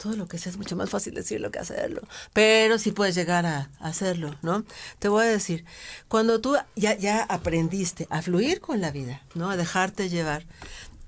[0.00, 2.00] todo lo que sea es mucho más fácil decirlo que hacerlo.
[2.32, 4.64] Pero sí puedes llegar a, a hacerlo, ¿no?
[4.98, 5.64] Te voy a decir,
[6.08, 9.50] cuando tú ya, ya aprendiste a fluir con la vida, ¿no?
[9.50, 10.46] A dejarte llevar.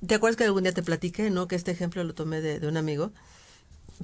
[0.07, 1.49] ¿Te acuerdas que algún día te platiqué, ¿no?
[1.49, 3.13] Que este ejemplo lo tomé de, de un amigo.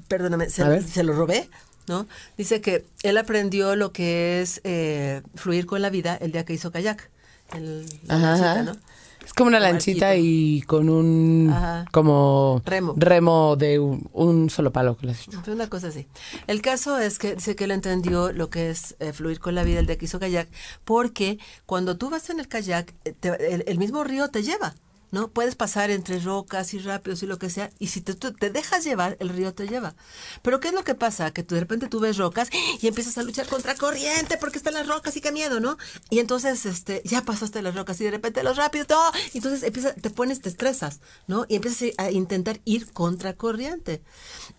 [0.09, 1.49] Perdóname, se, se lo robé.
[1.89, 2.07] ¿no?
[2.37, 6.53] Dice que él aprendió lo que es eh, fluir con la vida el día que
[6.53, 7.11] hizo kayak.
[7.55, 8.63] El, la Ajá, lanchita.
[8.65, 8.73] ¿no?
[9.25, 10.27] Es como una lanchita barquito.
[10.27, 11.85] y con un Ajá.
[11.93, 12.95] como Remo.
[12.97, 15.07] remo de un, un solo palo que
[15.51, 16.07] una cosa así.
[16.47, 19.65] El caso es que dice que él entendió lo que es eh, fluir con la
[19.65, 20.49] vida el día que hizo kayak,
[20.85, 24.75] porque cuando tú vas en el kayak, eh, te- el, el mismo río te lleva.
[25.11, 25.29] ¿No?
[25.29, 28.85] Puedes pasar entre rocas y rápidos y lo que sea, y si te, te dejas
[28.85, 29.95] llevar, el río te lleva.
[30.43, 31.31] Pero ¿qué es lo que pasa?
[31.33, 34.75] Que tú de repente tú ves rocas y empiezas a luchar contra corriente porque están
[34.75, 35.79] las rocas y qué miedo, ¿no?
[36.11, 39.03] Y entonces este, ya pasaste las rocas y de repente los rápidos, ¡no!
[39.33, 41.47] Y entonces empiezas, te pones, te estresas, ¿no?
[41.49, 44.03] Y empiezas a intentar ir contra corriente.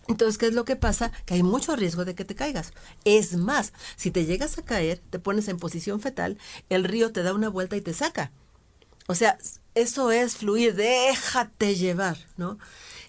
[0.08, 1.12] Entonces, ¿qué es lo que pasa?
[1.26, 2.72] Que hay mucho riesgo de que te caigas.
[3.04, 7.22] Es más, si te llegas a caer, te pones en posición fetal, el río te
[7.22, 8.32] da una vuelta y te saca.
[9.06, 9.38] O sea,
[9.80, 12.58] eso es fluir, déjate llevar, ¿no?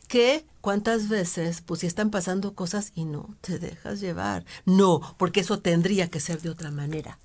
[0.08, 4.46] Que cuántas veces, pues si están pasando cosas y no te dejas llevar.
[4.66, 7.18] No, porque eso tendría que ser de otra manera.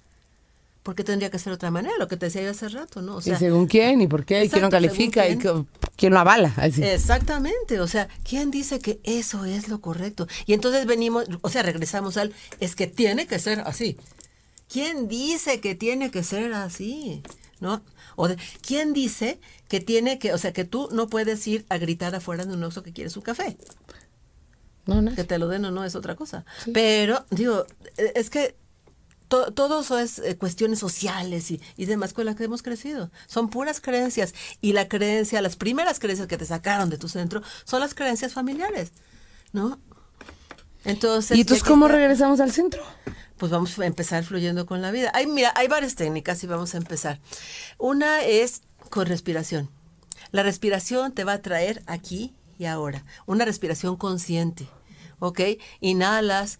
[0.82, 1.94] ¿Por qué tendría que ser de otra manera?
[1.98, 3.16] Lo que te decía yo hace rato, ¿no?
[3.16, 5.66] O y según quién y por qué y quién según califica y quién.
[5.96, 6.54] quién lo avala.
[6.56, 6.80] Así.
[6.80, 10.28] Exactamente, o sea, ¿quién dice que eso es lo correcto?
[10.46, 13.96] Y entonces venimos, o sea, regresamos al, es que tiene que ser así.
[14.68, 17.22] ¿Quién dice que tiene que ser así?
[17.59, 17.82] ¿No?
[18.16, 21.79] O de, ¿quién dice que tiene que, o sea, que tú no puedes ir a
[21.79, 23.57] gritar afuera de un oso que quieres un café?
[24.87, 25.14] No, no.
[25.14, 26.44] Que te lo den o no es otra cosa.
[26.72, 28.57] Pero, digo, eh, es que
[29.29, 33.11] to- todo eso es eh, cuestiones sociales y, y demás con las que hemos crecido.
[33.26, 34.33] Son puras creencias.
[34.61, 38.33] Y la creencia, las primeras creencias que te sacaron de tu centro son las creencias
[38.33, 38.92] familiares,
[39.52, 39.81] ¿no?
[40.85, 42.85] Entonces, ¿Y entonces cómo regresamos al centro?
[43.37, 45.11] Pues vamos a empezar fluyendo con la vida.
[45.14, 47.20] Hay, mira, hay varias técnicas y vamos a empezar.
[47.79, 49.70] Una es con respiración.
[50.33, 53.05] La respiración te va a traer aquí y ahora.
[53.27, 54.68] Una respiración consciente.
[55.18, 55.40] ¿Ok?
[55.81, 56.59] Inhalas.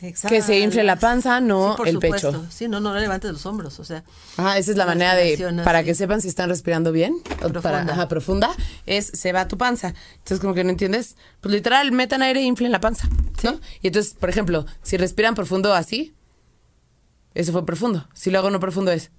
[0.00, 2.30] Que se infle la panza, no por el supuesto.
[2.30, 2.46] pecho.
[2.50, 3.80] Sí, no, no levantes los hombros.
[3.80, 4.04] O sea,
[4.36, 7.60] Ah, esa es la manera de, para que sepan si están respirando bien, Profunda.
[7.62, 8.50] para, ajá, profunda,
[8.86, 9.94] es se va tu panza.
[10.18, 13.08] Entonces, como que no entiendes, pues literal, metan aire e inflen la panza,
[13.42, 13.58] ¿no?
[13.82, 16.14] Y entonces, por ejemplo, si respiran profundo así,
[17.34, 18.08] eso fue profundo.
[18.14, 19.10] Si lo hago no profundo es.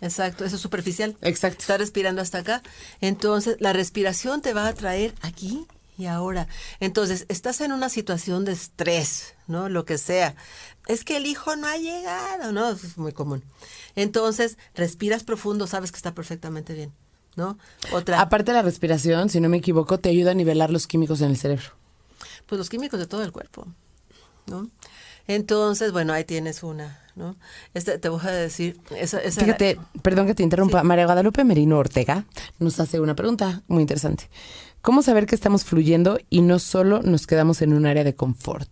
[0.00, 1.16] Exacto, eso es superficial.
[1.22, 1.58] Exacto.
[1.60, 2.62] Está respirando hasta acá.
[3.00, 5.66] Entonces, la respiración te va a traer aquí
[5.98, 6.46] y ahora.
[6.78, 9.68] Entonces, estás en una situación de estrés, ¿no?
[9.68, 10.36] Lo que sea.
[10.86, 12.70] Es que el hijo no ha llegado, ¿no?
[12.70, 13.42] Eso es muy común.
[13.96, 16.92] Entonces, respiras profundo, sabes que está perfectamente bien,
[17.34, 17.58] ¿no?
[17.92, 21.20] Otra, Aparte de la respiración, si no me equivoco, te ayuda a nivelar los químicos
[21.20, 21.70] en el cerebro.
[22.46, 23.66] pues los químicos de todo el cuerpo,
[24.46, 24.70] ¿no?
[25.26, 27.36] Entonces, bueno, ahí tienes una, ¿no?
[27.74, 31.76] Este, te voy a decir, esa, esa Fíjate, perdón que te interrumpa, María Guadalupe Merino
[31.76, 32.24] Ortega
[32.58, 34.30] nos hace una pregunta muy interesante.
[34.82, 38.68] ¿Cómo saber que estamos fluyendo y no solo nos quedamos en un área de confort?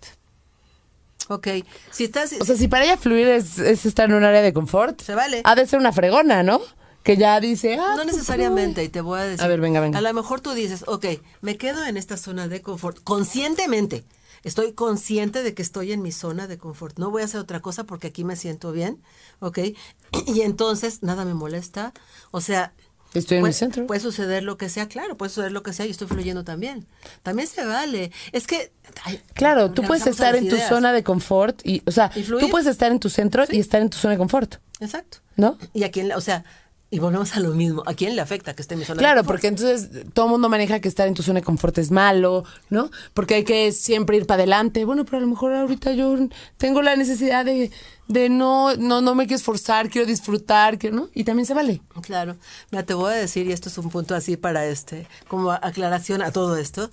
[1.28, 1.48] Ok,
[1.90, 2.32] si estás...
[2.40, 5.14] O sea, si para ella fluir es, es estar en un área de confort, Se
[5.14, 5.42] vale.
[5.44, 6.60] ha de ser una fregona, ¿no?
[7.02, 9.44] Que ya dice, ah, No pues, necesariamente, y te voy a decir.
[9.44, 9.98] A ver, venga, venga.
[9.98, 11.06] A lo mejor tú dices, ok,
[11.40, 14.04] me quedo en esta zona de confort, conscientemente.
[14.44, 16.98] Estoy consciente de que estoy en mi zona de confort.
[16.98, 19.02] No voy a hacer otra cosa porque aquí me siento bien,
[19.40, 19.58] ¿ok?
[20.28, 21.92] Y entonces nada me molesta.
[22.30, 22.72] O sea...
[23.18, 23.86] Estoy en puede, centro.
[23.86, 26.86] Puede suceder lo que sea, claro, puede suceder lo que sea y estoy fluyendo también.
[27.22, 28.12] También se vale.
[28.32, 28.72] Es que...
[29.04, 32.66] ay, Claro, tú puedes estar en tu zona de confort y, o sea, tú puedes
[32.66, 35.18] estar en tu centro y estar en tu zona de confort, Exacto.
[35.36, 35.58] ¿no?
[35.74, 36.44] Y a quién, le- o sea,
[36.88, 37.82] y volvemos a lo mismo.
[37.86, 40.30] ¿A quién le afecta que esté en mi zona de Claro, porque entonces todo el
[40.30, 42.90] mundo maneja que estar en tu zona de confort es malo, ¿no?
[43.12, 44.84] Porque hay que siempre ir para adelante.
[44.84, 46.16] Bueno, pero a lo mejor ahorita yo
[46.58, 47.72] tengo la necesidad de,
[48.06, 51.08] de no, no, no me quiero esforzar, quiero disfrutar, quiero, ¿no?
[51.12, 51.82] Y también se vale.
[52.02, 52.36] Claro,
[52.70, 56.22] mira, te voy a decir, y esto es un punto así para este, como aclaración
[56.22, 56.90] a todo esto.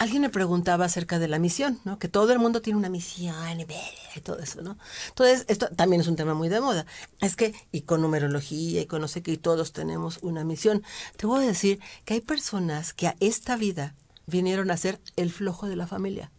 [0.00, 1.98] Alguien me preguntaba acerca de la misión, ¿no?
[1.98, 4.78] Que todo el mundo tiene una misión y todo eso, ¿no?
[5.08, 6.86] Entonces, esto también es un tema muy de moda.
[7.20, 10.82] Es que, y con numerología y con no sé qué, y todos tenemos una misión.
[11.18, 15.30] Te voy a decir que hay personas que a esta vida vinieron a ser el
[15.30, 16.32] flojo de la familia.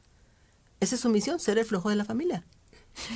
[0.80, 2.44] Esa es su misión, ser el flojo de la familia.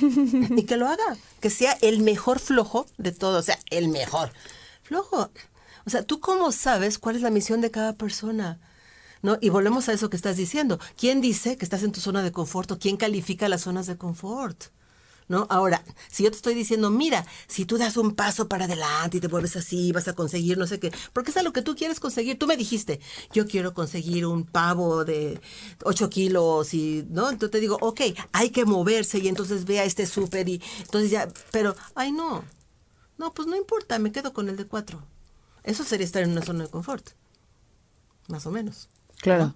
[0.56, 4.30] y que lo haga, que sea el mejor flojo de todo, o sea, el mejor
[4.84, 5.28] flojo.
[5.86, 8.60] O sea, ¿tú cómo sabes cuál es la misión de cada persona?
[9.26, 9.38] ¿No?
[9.40, 10.78] Y volvemos a eso que estás diciendo.
[10.96, 13.96] ¿Quién dice que estás en tu zona de confort o quién califica las zonas de
[13.96, 14.66] confort?
[15.26, 15.48] ¿No?
[15.50, 19.20] Ahora, si yo te estoy diciendo, mira, si tú das un paso para adelante y
[19.20, 21.74] te vuelves así, vas a conseguir no sé qué, porque es a lo que tú
[21.74, 22.38] quieres conseguir.
[22.38, 23.00] Tú me dijiste,
[23.32, 25.40] yo quiero conseguir un pavo de
[25.82, 27.28] 8 kilos y, ¿no?
[27.28, 31.10] Entonces te digo, ok, hay que moverse y entonces ve a este súper y entonces
[31.10, 32.44] ya, pero, ay, no,
[33.18, 35.02] no, pues no importa, me quedo con el de 4.
[35.64, 37.08] Eso sería estar en una zona de confort,
[38.28, 38.88] más o menos.
[39.26, 39.54] Claro.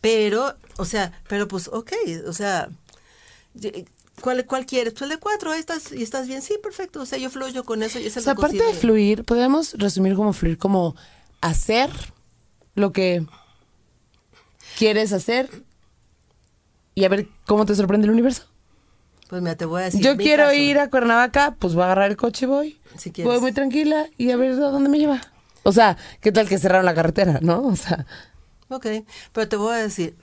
[0.00, 1.92] Pero, o sea, pero pues, ok,
[2.26, 2.68] o sea,
[4.20, 4.92] ¿Cuál, ¿Cuál quieres?
[4.92, 6.42] Pues el de cuatro, estás, y estás bien.
[6.42, 7.00] Sí, perfecto.
[7.00, 10.14] O sea, yo fluyo con eso y eso O sea, aparte de fluir, podríamos resumir
[10.14, 10.94] como fluir como
[11.40, 11.90] hacer
[12.74, 13.26] lo que
[14.78, 15.50] quieres hacer
[16.94, 18.44] y a ver cómo te sorprende el universo.
[19.28, 20.02] Pues mira, te voy a decir.
[20.02, 20.56] Yo quiero caso.
[20.56, 22.80] ir a Cuernavaca, pues voy a agarrar el coche y voy.
[22.98, 23.32] Si quieres.
[23.32, 25.20] voy muy tranquila y a ver a dónde me lleva.
[25.62, 27.62] O sea, ¿qué tal que cerraron la carretera, no?
[27.66, 28.06] O sea,
[28.76, 28.86] Ok,
[29.32, 30.16] pero te voy a decir,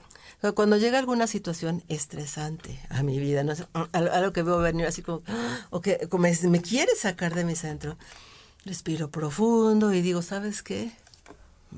[0.54, 3.52] cuando llega alguna situación estresante a mi vida, no
[3.92, 5.22] algo que veo venir así como,
[5.70, 7.96] o que como me, me quiere sacar de mi centro,
[8.64, 10.92] respiro profundo y digo, ¿sabes qué?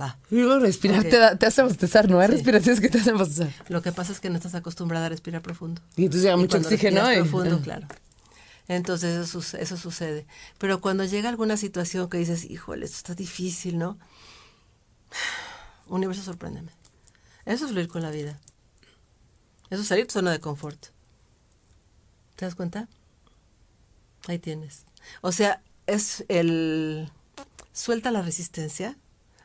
[0.01, 0.17] Va.
[0.31, 1.11] digo, respirar Ok.
[1.11, 2.19] te, da- te hace bostezar, ¿no?
[2.19, 2.33] Hay Sí.
[2.35, 3.53] respiraciones que te hacen bostezar.
[3.69, 5.83] Lo que pasa es que no estás acostumbrada a respirar profundo.
[5.97, 7.13] Y entonces llega mucho oxígeno.
[7.13, 7.63] y- profundo, ah.
[7.63, 7.87] claro.
[8.69, 10.25] Entonces eso, eso sucede.
[10.59, 13.99] Pero cuando llega alguna situación que dices, híjole, esto está difícil, ¿no?
[15.89, 16.73] Universo, sorpréndeme.
[17.45, 18.39] Eso es fluir con la vida.
[19.71, 20.87] Eso es salir de zona de confort.
[22.37, 22.89] ¿Te das cuenta?
[24.29, 24.85] Ahí tienes.
[25.21, 27.11] O sea, es el...
[27.73, 28.99] Suelta la resistencia,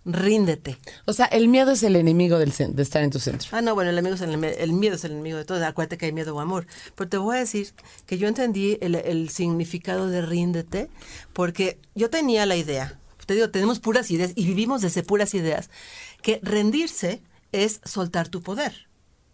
[0.03, 0.77] ríndete.
[1.05, 3.47] O sea, el miedo es el enemigo del de estar en tu centro.
[3.51, 5.65] Ah, no, bueno, el, es el, el miedo es el enemigo de todo.
[5.65, 6.67] Acuérdate que hay miedo o amor.
[6.95, 7.73] Pero te voy a decir
[8.05, 10.89] que yo entendí el, el significado de ríndete
[11.33, 12.99] porque yo tenía la idea.
[13.27, 15.69] Te digo, tenemos puras ideas y vivimos desde puras ideas.
[16.23, 18.87] Que rendirse es soltar tu poder.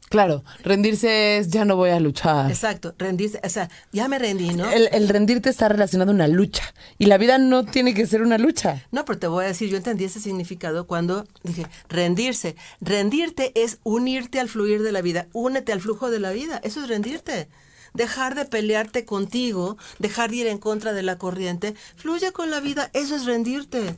[0.09, 2.49] Claro, rendirse es ya no voy a luchar.
[2.49, 3.39] Exacto, rendirse.
[3.43, 4.69] O sea, ya me rendí, ¿no?
[4.69, 6.63] El, el rendirte está relacionado a una lucha.
[6.97, 8.83] Y la vida no tiene que ser una lucha.
[8.91, 12.55] No, pero te voy a decir, yo entendí ese significado cuando dije rendirse.
[12.81, 16.59] Rendirte es unirte al fluir de la vida, únete al flujo de la vida.
[16.63, 17.47] Eso es rendirte.
[17.93, 22.59] Dejar de pelearte contigo, dejar de ir en contra de la corriente, fluye con la
[22.59, 23.97] vida, eso es rendirte.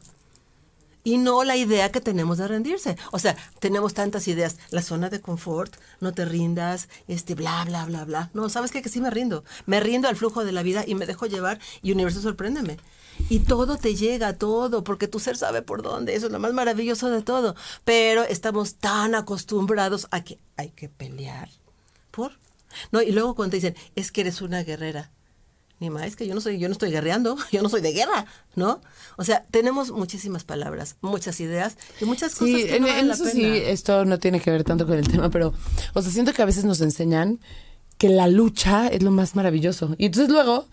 [1.05, 2.97] Y no la idea que tenemos de rendirse.
[3.11, 4.57] O sea, tenemos tantas ideas.
[4.71, 8.31] La zona de confort, no te rindas, este, bla, bla, bla, bla.
[8.33, 8.81] No, ¿sabes qué?
[8.81, 9.43] Que sí me rindo.
[9.67, 12.77] Me rindo al flujo de la vida y me dejo llevar y universo sorpréndeme.
[13.29, 16.15] Y todo te llega, todo, porque tu ser sabe por dónde.
[16.15, 17.55] Eso es lo más maravilloso de todo.
[17.83, 21.49] Pero estamos tan acostumbrados a que hay que pelear.
[22.09, 22.33] ¿Por?
[22.91, 25.11] No, y luego cuando te dicen, es que eres una guerrera.
[25.81, 27.91] Ni más, es que yo no soy, yo no estoy guerreando, yo no soy de
[27.91, 28.81] guerra, ¿no?
[29.17, 33.11] O sea, tenemos muchísimas palabras, muchas ideas y muchas cosas Sí, que no en valen
[33.11, 33.33] eso pena.
[33.35, 35.53] sí, esto no tiene que ver tanto con el tema, pero,
[35.93, 37.39] o sea, siento que a veces nos enseñan
[37.97, 39.95] que la lucha es lo más maravilloso.
[39.97, 40.65] Y entonces luego,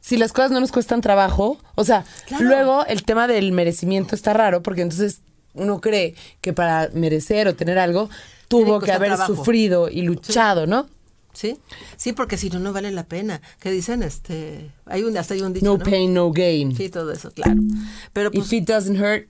[0.00, 2.44] si las cosas no nos cuestan trabajo, o sea, Claro.
[2.44, 5.22] luego el tema del merecimiento está raro, porque entonces
[5.54, 8.10] uno cree que para merecer o tener algo
[8.48, 9.36] tuvo que haber trabajo.
[9.36, 10.86] sufrido y luchado, ¿no?
[11.32, 11.58] ¿Sí?
[11.96, 13.40] Sí, porque si no, no vale la pena.
[13.60, 15.84] Que dicen, este, hay un, hasta hay un dicho, No ¿no?
[15.84, 16.76] pain, no gain.
[16.76, 17.60] Sí, todo eso, claro.
[18.12, 19.28] Pero pues If it doesn't hurt,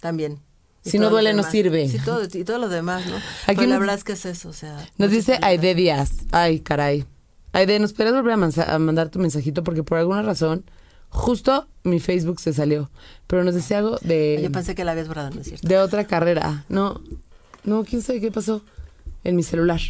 [0.00, 0.40] también.
[0.84, 1.88] Si no duele, no sirve.
[1.88, 3.16] Sí, todo, y todo lo demás, ¿no?
[3.46, 4.88] Aquí Pero la verdad es que es eso, o sea.
[4.96, 5.38] Nos dice.
[5.42, 6.10] Aide Díaz.
[6.32, 7.04] Ay, caray.
[7.52, 9.62] Aide, ¿nos podrías volver a, a mandar tu mensajito?
[9.64, 10.64] Porque por alguna razón,
[11.10, 12.90] justo mi Facebook se salió.
[13.26, 15.66] Pero nos decía algo de, Yo pensé que la habías borrado, ¿no es cierto?
[15.66, 16.64] de otra carrera.
[16.68, 17.00] No,
[17.64, 18.62] no, quién sabe qué pasó
[19.24, 19.80] en mi celular.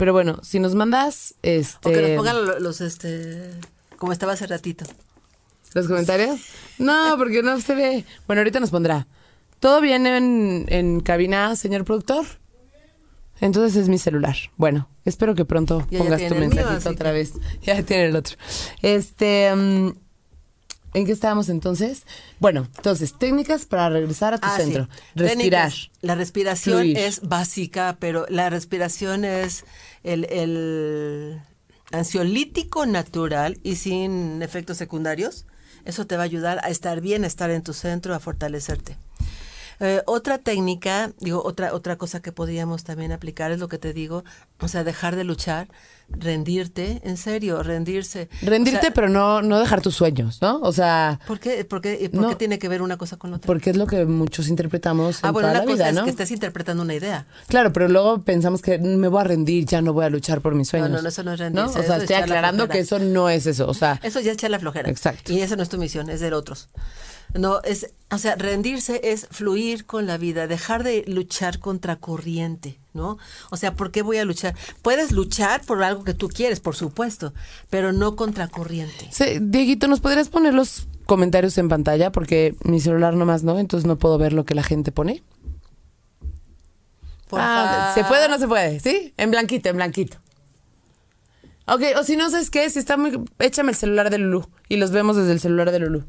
[0.00, 3.50] Pero bueno, si nos mandas este, O que nos pongan lo- los, este,
[3.98, 4.86] como estaba hace ratito.
[5.74, 6.40] los comentarios.
[6.78, 8.06] No, porque no se ve.
[8.26, 9.06] Bueno, ahorita nos pondrá.
[9.58, 12.24] ¿Todo bien en, en cabina, señor productor?
[13.42, 14.36] Entonces es mi celular.
[14.56, 17.32] Bueno, espero que pronto Ya, pongas tu mío, mensajito otra que- vez.
[17.62, 18.36] Ya tiene el otro.
[18.80, 19.90] Este, mm,
[20.94, 22.04] ¿en qué estábamos entonces?
[22.38, 24.62] Bueno, entonces, técnicas para regresar a tu Ah, sí.
[24.64, 24.88] centro.
[25.14, 25.70] Respirar.
[25.70, 25.90] Técnicas.
[26.02, 26.98] La respiración Fluir.
[26.98, 29.64] es básica, pero la respiración es
[30.02, 31.40] el, el
[31.92, 35.46] ansiolítico natural y sin efectos secundarios.
[35.84, 38.96] Eso te va a ayudar a estar bien, a estar en tu centro, a fortalecerte.
[39.80, 43.92] Eh, otra técnica, digo, otra, otra cosa que podríamos también aplicar es lo que te
[43.94, 44.24] digo,
[44.60, 45.68] o sea, dejar de luchar,
[46.10, 48.28] rendirte, en serio, rendirse.
[48.42, 50.60] Rendirte, O sea, pero no, no dejar tus sueños, ¿no?
[50.60, 52.28] O sea, ¿Por qué, por qué- por No.
[52.28, 53.46] qué tiene que ver una cosa con otra?
[53.46, 55.94] porque es lo que muchos interpretamos en Ah, bueno, toda una la cosa vida, es
[55.94, 56.04] ¿no?
[56.04, 57.26] que estés interpretando una idea.
[57.48, 60.54] Claro, pero luego pensamos que me voy a rendir, ya no voy a luchar por
[60.54, 60.90] mis sueños.
[60.90, 63.28] no, no, eso no es rendirse, O eso sea, es estoy aclarando que eso no
[63.30, 63.66] es eso.
[63.68, 64.90] O sea, Eso ya es echar la flojera.
[64.90, 65.32] Exacto.
[65.32, 66.68] Y esa no es tu misión, es de otros.
[67.34, 72.78] No, es, o sea, rendirse es fluir con la vida, dejar de luchar contra corriente,
[72.92, 73.18] ¿no?
[73.50, 74.54] O sea, ¿por qué voy a luchar?
[74.82, 77.32] Puedes luchar por algo que tú quieres, por supuesto,
[77.68, 79.08] pero no contra corriente.
[79.12, 82.10] sí, Dieguito, ¿nos podrías poner los comentarios en pantalla?
[82.10, 85.22] Porque mi celular nomás no, entonces no puedo ver lo que la gente pone.
[87.28, 88.80] Por Ah, ¿Se puede o no se puede?
[88.80, 89.14] ¿Sí?
[89.16, 90.16] En blanquito, en blanquito.
[91.66, 93.22] Ok, o si no sabes qué, si está muy...
[93.38, 96.04] Échame el celular de Lulu y los vemos desde el celular de Lulu.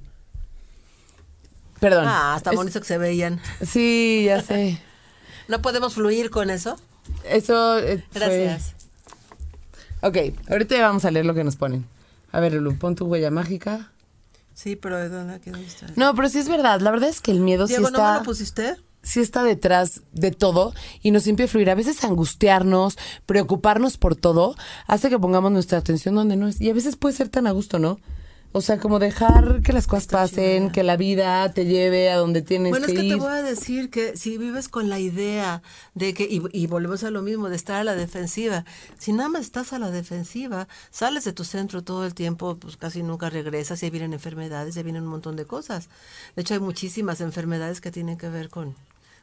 [1.82, 2.06] Perdón.
[2.08, 3.42] Ah, está Es- bonito que se veían.
[3.62, 4.82] Sí, ya sé.
[5.50, 6.78] ¿No podemos fluir con eso?
[7.26, 8.76] Eso eh, fue- Gracias.
[10.02, 10.18] Ok,
[10.50, 11.86] ahorita ya vamos a leer lo que nos ponen.
[12.32, 13.92] A ver, Lulu, pon tu huella mágica.
[14.54, 15.88] Sí, pero ¿de dónde, está?
[15.96, 16.80] No, pero sí es verdad.
[16.82, 18.76] La verdad es que el miedo Diego, sí ¿no me está, lo pusiste?
[19.04, 21.70] sí está detrás de todo y nos impide fluir.
[21.72, 24.56] A veces angustiarnos, preocuparnos por todo,
[24.88, 26.62] hace que pongamos nuestra atención donde no es.
[26.62, 28.00] Y a veces puede ser tan a gusto, ¿no?
[28.54, 32.42] O sea, como dejar que las cosas pasen, que la vida te lleve a donde
[32.42, 33.14] tienes Bueno, que es que ir.
[33.14, 35.62] te voy a decir que si vives con la idea
[35.94, 38.66] de que, y, y volvemos a lo mismo, de estar a la defensiva,
[38.98, 42.76] si nada más estás a la defensiva, sales de tu centro todo el tiempo, pues
[42.76, 45.88] casi nunca regresas y ahí vienen enfermedades, ahí vienen un montón de cosas.
[46.36, 48.76] De hecho, hay muchísimas enfermedades que tienen que ver con,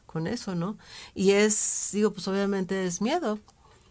[0.07, 0.75] con eso, ¿no?
[1.13, 3.37] Y es, digo, pues obviamente es miedo.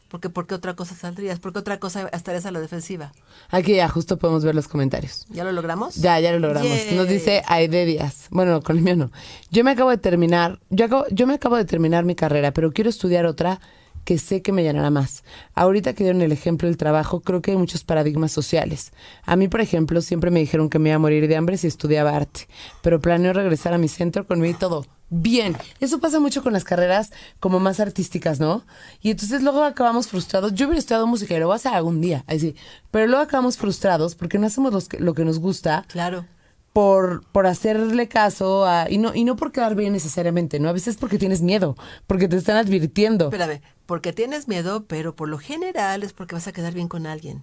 [0.08, 1.38] Porque ¿por qué otra cosa saldrías?
[1.38, 3.12] ¿Por qué otra cosa estarías a la defensiva?
[3.50, 5.26] Aquí ya justo podemos ver los comentarios.
[5.28, 5.96] ¿Ya lo logramos?
[5.96, 6.70] Ya, ya lo logramos.
[6.94, 8.28] Nos dice Aide Díaz.
[8.30, 9.10] Bueno, con el mío no.
[9.50, 12.72] Yo me acabo de terminar, yo, acabo- yo me acabo de terminar mi carrera, pero
[12.72, 13.60] quiero estudiar otra
[14.06, 15.22] que sé que me llenará más.
[15.54, 18.92] Ahorita que dieron el ejemplo del trabajo, creo que hay muchos paradigmas sociales.
[19.24, 21.66] A mí, por ejemplo, siempre me dijeron que me iba a morir de hambre si
[21.66, 22.48] estudiaba arte,
[22.80, 24.86] pero planeo regresar a mi centro con mi todo.
[25.10, 28.62] Bien, eso pasa mucho con las carreras como más artísticas, ¿no?
[29.00, 30.52] Y entonces luego acabamos frustrados.
[30.52, 32.54] Yo hubiera estudiado música y lo voy a hacer algún día, ahí sí.
[32.90, 36.26] Pero luego acabamos frustrados porque no hacemos los que- lo que nos gusta Claro.
[36.74, 40.68] por, por hacerle caso a, y no, y no por quedar bien necesariamente, ¿no?
[40.68, 41.74] A veces porque tienes miedo,
[42.06, 43.24] porque te están advirtiendo.
[43.26, 47.06] Espérame, porque tienes miedo, pero por lo general es porque vas a quedar bien con
[47.06, 47.42] alguien.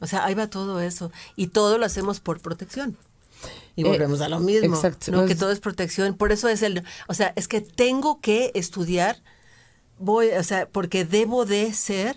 [0.00, 1.12] O sea, ahí va todo eso.
[1.36, 2.96] Y todo lo hacemos por protección.
[3.76, 4.74] Y Eh, volvemos a lo mismo.
[4.74, 5.10] exacto.
[5.12, 5.18] ¿no?
[5.18, 6.14] Pues- que todo es protección.
[6.14, 6.82] Por eso es el.
[7.08, 9.22] O sea, es que tengo que estudiar.
[9.98, 12.16] Voy, o sea, porque debo de ser.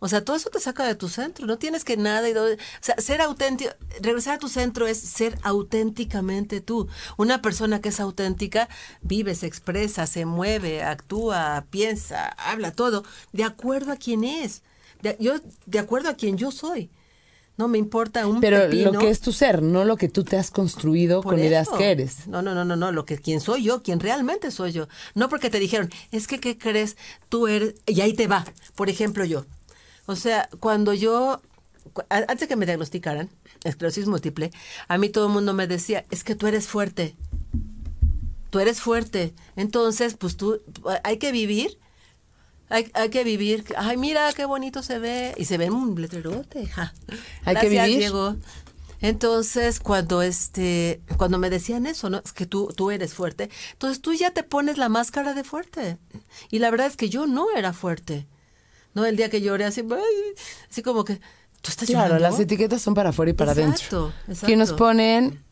[0.00, 1.46] O sea, todo eso te saca de tu centro.
[1.46, 2.28] No tienes que nada.
[2.28, 2.46] Y o
[2.80, 3.70] sea, ser auténtico.
[4.00, 6.88] Regresar a tu centro es ser auténticamente tú.
[7.16, 8.68] Una persona que es auténtica
[9.00, 14.62] vive, se expresa, se mueve, actúa, piensa, habla todo de acuerdo a quién es.
[15.02, 15.34] De, yo,
[15.66, 16.90] de acuerdo a quién yo soy.
[17.56, 18.92] No me importa un Pero pepino.
[18.92, 21.68] lo que es tu ser, no lo que tú te has construido Por con ideas
[21.68, 22.26] que eres.
[22.26, 24.88] No, no, no, no, no, lo que quién soy yo, quién realmente soy yo.
[25.14, 26.96] No porque te dijeron, es que qué crees,
[27.28, 28.44] tú eres y ahí te va.
[28.74, 29.46] Por ejemplo, yo.
[30.06, 31.40] O sea, cuando yo
[32.08, 33.30] antes de que me diagnosticaran
[33.62, 34.50] esclerosis múltiple,
[34.88, 37.14] a mí todo el mundo me decía, es que tú eres fuerte.
[38.50, 39.34] Tú eres fuerte.
[39.56, 40.60] Entonces, pues tú
[41.02, 41.78] hay que vivir
[42.68, 43.64] hay, hay que vivir.
[43.76, 45.34] Ay, mira qué bonito se ve.
[45.36, 46.66] Y se ve un letrerote.
[46.66, 46.92] ja.
[47.44, 47.98] Hay que vivir.
[47.98, 48.36] Diego.
[49.00, 52.22] Entonces, cuando este, cuando me decían eso, ¿no?
[52.24, 53.50] Es que tú, tú eres fuerte.
[53.72, 55.98] Entonces tú ya te pones la máscara de fuerte.
[56.50, 58.26] Y la verdad es que yo no era fuerte.
[58.94, 59.84] No, el día que lloré así,
[60.70, 61.16] así como que,
[61.60, 62.30] ¿tú estás Claro, llorando?
[62.30, 63.72] las etiquetas son para afuera y para Exacto,
[64.06, 64.12] adentro.
[64.28, 64.46] exacto.
[64.46, 65.44] Aquí nos ponen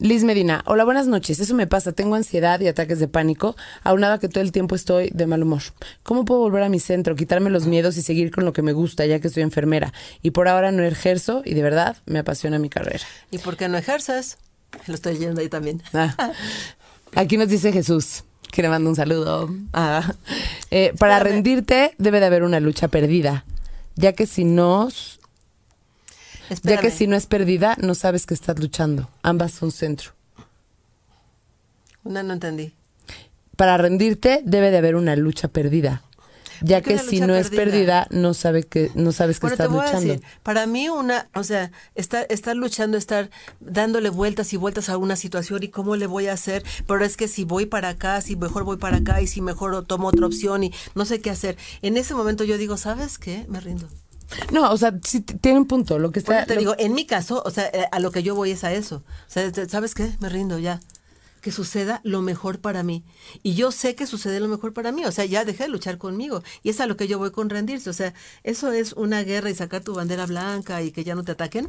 [0.00, 0.62] Liz Medina.
[0.64, 1.40] Hola, buenas noches.
[1.40, 1.92] Eso me pasa.
[1.92, 5.42] Tengo ansiedad y ataques de pánico, aunado a que todo el tiempo estoy de mal
[5.42, 5.60] humor.
[6.02, 8.72] ¿Cómo puedo volver a mi centro, quitarme los miedos y seguir con lo que me
[8.72, 9.92] gusta, ya que soy enfermera?
[10.22, 13.04] Y por ahora no ejerzo y de verdad me apasiona mi carrera.
[13.30, 14.38] ¿Y por qué no ejerces?
[14.86, 15.82] Lo estoy leyendo ahí también.
[15.92, 16.32] Ah.
[17.14, 19.54] Aquí nos dice Jesús, que le mando un saludo.
[19.74, 20.14] Ah.
[20.70, 23.44] Eh, para rendirte debe de haber una lucha perdida,
[23.96, 24.44] ya que si
[26.62, 29.08] ya que si no es perdida, no sabes que estás luchando.
[29.22, 30.12] Ambas son centro.
[32.04, 32.74] Una no entendí.
[33.56, 36.02] Para rendirte debe de haber una lucha perdida,
[36.62, 38.06] ya ¿Por qué que si no es perdida?
[38.10, 40.12] no sabe que no sabes que Bueno, te estás a luchando.
[40.14, 43.30] decir, para mí una, o sea, estar, estar luchando, estar
[43.60, 47.16] dándole vueltas y vueltas a una situación y cómo le voy a hacer, pero es
[47.16, 50.26] que si voy para acá, si mejor voy para acá y si mejor tomo otra
[50.26, 51.56] opción y no sé qué hacer.
[51.82, 53.44] En ese momento yo digo, ¿sabes qué?
[53.48, 53.88] Me rindo.
[54.52, 55.98] No, o sea, sí tiene un punto.
[55.98, 58.10] Lo que está, eso te lo- digo, en mi caso, o sea, eh, a lo
[58.12, 58.96] que yo voy es a eso.
[59.28, 60.12] O sea, ¿sabes qué?
[60.20, 60.80] Me rindo ya.
[61.40, 63.02] Que suceda lo mejor para mí.
[63.42, 65.04] Y yo sé que sucede lo mejor para mí.
[65.06, 66.42] O sea, ya dejé de luchar conmigo.
[66.62, 67.88] Y es a lo que yo voy con rendirse.
[67.88, 68.12] O sea,
[68.44, 71.68] eso es una guerra y sacar tu bandera blanca y que ya no te ataquen.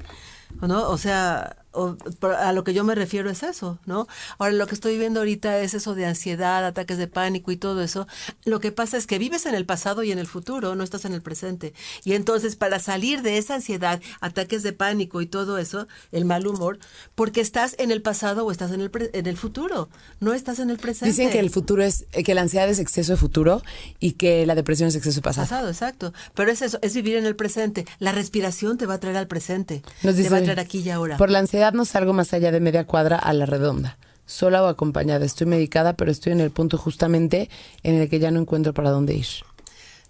[0.62, 0.90] ¿O ¿No?
[0.90, 1.96] O sea, o-
[2.38, 4.06] a lo que yo me refiero es eso, ¿no?
[4.40, 7.82] Ahora, lo que estoy viendo ahorita es eso de ansiedad, ataques de pánico y todo
[7.82, 8.08] eso.
[8.44, 11.06] Lo que pasa es que vives en el pasado y en el futuro, no estás
[11.06, 11.74] en el presente.
[12.04, 16.46] Y entonces, para salir de esa ansiedad, ataques de pánico y todo eso, el mal
[16.46, 16.78] humor,
[17.16, 19.88] porque estás en el pasado o estás en el, pre- en el futuro,
[20.20, 21.06] no estás en el presente.
[21.12, 23.62] Dicen que el futuro es, eh, que la ansiedad es exceso de futuro
[24.02, 25.48] y que la depresión es exceso de pasado.
[25.48, 26.12] Pasado, exacto.
[26.36, 27.86] Pero es eso, es vivir en el presente.
[28.00, 29.84] La respiración te va a traer al presente.
[30.04, 31.18] Nos dice, aquí y ahora.
[31.18, 33.98] Por la ansiedad no salgo más allá de media cuadra a la redonda.
[34.26, 35.26] Sola o acompañada.
[35.26, 37.50] Estoy medicada, pero estoy en el punto justamente
[37.84, 39.28] en el que ya no encuentro para dónde ir.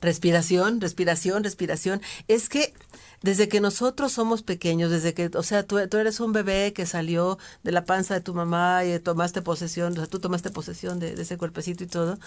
[0.02, 2.02] Respiración, respiración, respiración.
[2.28, 2.74] Es que
[3.22, 6.88] desde que nosotros somos pequeños, desde que, o sea, tú, tú eres un bebé que
[6.88, 11.00] salió de la panza de tu mamá y tomaste posesión, o sea, tú tomaste posesión
[11.00, 12.18] de, de ese cuerpecito y todo,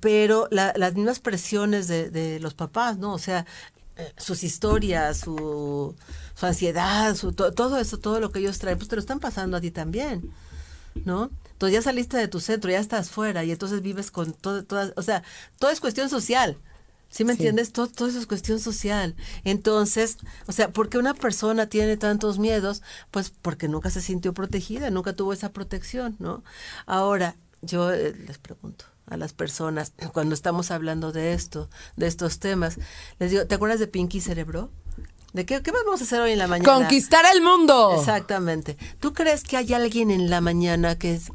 [0.00, 3.12] pero la- las mismas presiones de, de los papás, ¿no?
[3.14, 3.46] O sea,
[4.16, 5.94] sus historias, su,
[6.34, 9.20] su ansiedad, su, to- todo eso, todo lo que ellos traen, pues te lo están
[9.20, 10.30] pasando a ti también,
[11.04, 11.30] ¿no?
[11.52, 14.92] Entonces ya saliste de tu centro, ya estás fuera y entonces vives con todo, todas,
[14.96, 15.22] o sea,
[15.58, 16.56] todo es cuestión social.
[17.10, 17.40] ¿Sí me Sí.
[17.40, 17.72] entiendes?
[17.72, 19.14] Todo, todo eso es cuestión social.
[19.44, 20.16] Entonces,
[20.46, 22.82] o sea, ¿por qué una persona tiene tantos miedos?
[23.10, 26.42] Pues porque nunca se sintió protegida, nunca tuvo esa protección, ¿no?
[26.86, 32.38] Ahora, yo eh, les pregunto a las personas, cuando estamos hablando de esto, de estos
[32.38, 32.78] temas,
[33.18, 34.70] les digo, ¿te acuerdas de Pinky Cerebro?
[35.32, 36.74] ¿De qué, qué vamos a hacer hoy en la mañana?
[36.74, 37.96] Conquistar el mundo.
[37.98, 38.76] Exactamente.
[39.00, 41.30] ¿Tú crees que hay alguien en la mañana que es...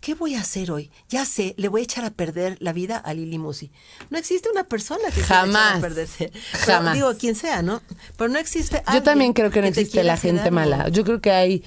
[0.00, 0.92] ¿Qué voy a hacer hoy?
[1.08, 3.72] Ya sé, le voy a echar a perder la vida a Lili Musi.
[4.10, 5.78] No existe una persona que Jamás.
[5.78, 6.30] a perderse.
[6.52, 6.94] Pero Jamás.
[6.94, 7.82] digo, quien sea, ¿no?
[8.16, 10.88] Pero no existe Yo también creo que no te existe la gente mala.
[10.90, 11.64] Yo creo que hay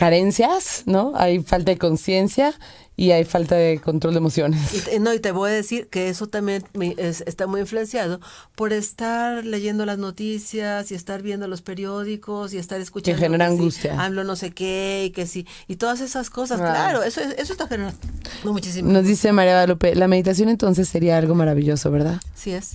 [0.00, 1.12] carencias, ¿no?
[1.14, 2.54] Hay falta de conciencia
[2.96, 4.74] y hay falta de control de emociones.
[4.74, 7.60] Y te- no, y te voy a decir que eso también me- es- está muy
[7.60, 8.18] influenciado
[8.56, 13.20] por estar leyendo las noticias y estar viendo los periódicos y estar escuchando.
[13.20, 14.02] genera que sí, angustia.
[14.02, 15.46] hablo no sé qué y que sí.
[15.68, 16.64] Y todas esas cosas, Ah.
[16.70, 17.98] claro, eso, es- eso está generando
[18.44, 18.90] muchísimo.
[18.90, 22.20] Nos dice María Guadalupe, la meditación entonces sería algo maravilloso, ¿verdad?
[22.34, 22.72] Sí es.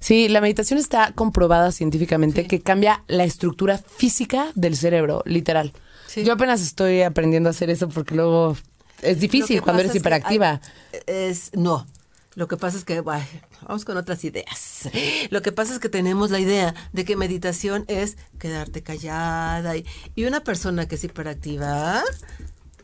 [0.00, 2.48] Sí, la meditación está comprobada científicamente Sí.
[2.48, 5.72] que cambia la estructura física del cerebro, literal.
[6.08, 6.24] Sí.
[6.24, 8.56] Yo apenas estoy aprendiendo a hacer eso porque luego
[9.02, 10.60] es difícil cuando eres hiperactiva.
[10.92, 11.86] hay- es no.
[12.34, 13.22] Lo que pasa es que ay,
[13.66, 14.88] vamos con otras ideas.
[15.30, 19.84] Lo que pasa es que tenemos la idea de que meditación es quedarte callada y,
[20.14, 22.02] y una persona que es hiperactiva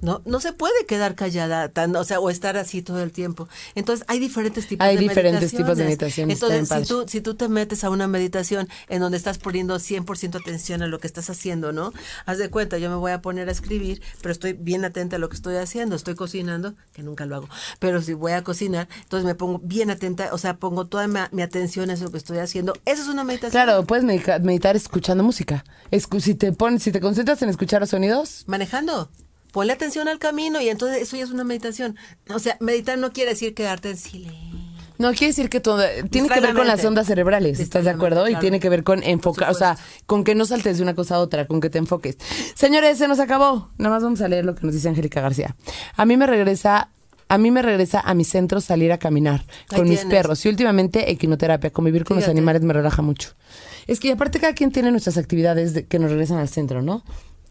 [0.04, 3.48] no no se puede quedar callada tan, o sea, o estar así todo el tiempo.
[3.74, 6.34] Entonces, hay diferentes tipos Hay de diferentes tipos de meditaciones.
[6.36, 10.38] Entonces, si tú si tú te metes a una meditación en donde estás poniendo 100%
[10.40, 11.92] atención a lo que estás haciendo, ¿no?
[12.26, 15.18] Haz de cuenta, yo me voy a poner a escribir, pero estoy bien atenta a
[15.18, 15.96] lo que estoy haciendo.
[15.96, 17.48] Estoy cocinando, que nunca lo hago,
[17.78, 21.18] pero si voy a cocinar, entonces me pongo bien atenta, o sea, pongo toda mi,
[21.32, 22.74] mi atención en lo que estoy haciendo.
[22.84, 23.50] Eso es una meditación.
[23.64, 25.64] Claro, puedes medica- meditar escuchando música.
[25.90, 29.10] Escu- si te pones, si te concentras en escuchar los sonidos, Manejando.
[29.54, 31.96] Ponle atención al camino y entonces eso ya es una meditación.
[32.28, 34.40] O sea, meditar no quiere decir quedarte en silencio.
[34.98, 38.28] no quiere decir que todo tiene que ver con las ondas cerebrales, ¿estás de acuerdo?
[38.28, 39.76] Y tiene que ver con enfocar, o sea,
[40.06, 42.16] con que no saltes de una cosa a otra, con que te enfoques.
[42.54, 43.70] Señores, se nos acabó.
[43.78, 45.56] Nada más vamos a leer lo que nos dice Angélica García.
[45.96, 46.90] A mí me regresa
[47.26, 50.48] a mí me regresa a mi centro salir a caminar Ahí con mis perros y
[50.50, 53.30] últimamente equinoterapia, convivir con los animales me relaja mucho.
[53.86, 57.02] Es que aparte cada quien tiene nuestras actividades de- que nos regresan al centro, ¿no?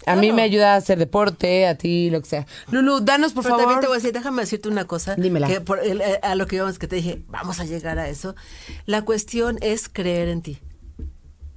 [0.06, 2.48] A mí me ayuda a hacer deporte, a ti, lo que sea.
[2.72, 3.64] Lulu, danos por Pero favor.
[3.66, 5.16] también te voy a decir, déjame decirte una cosa.
[5.16, 5.48] Dímela.
[5.48, 8.10] Que por el- eh, a lo que íbamos, que te dije, vamos a llegar a
[8.10, 8.36] eso.
[8.86, 10.60] La cuestión es creer en ti.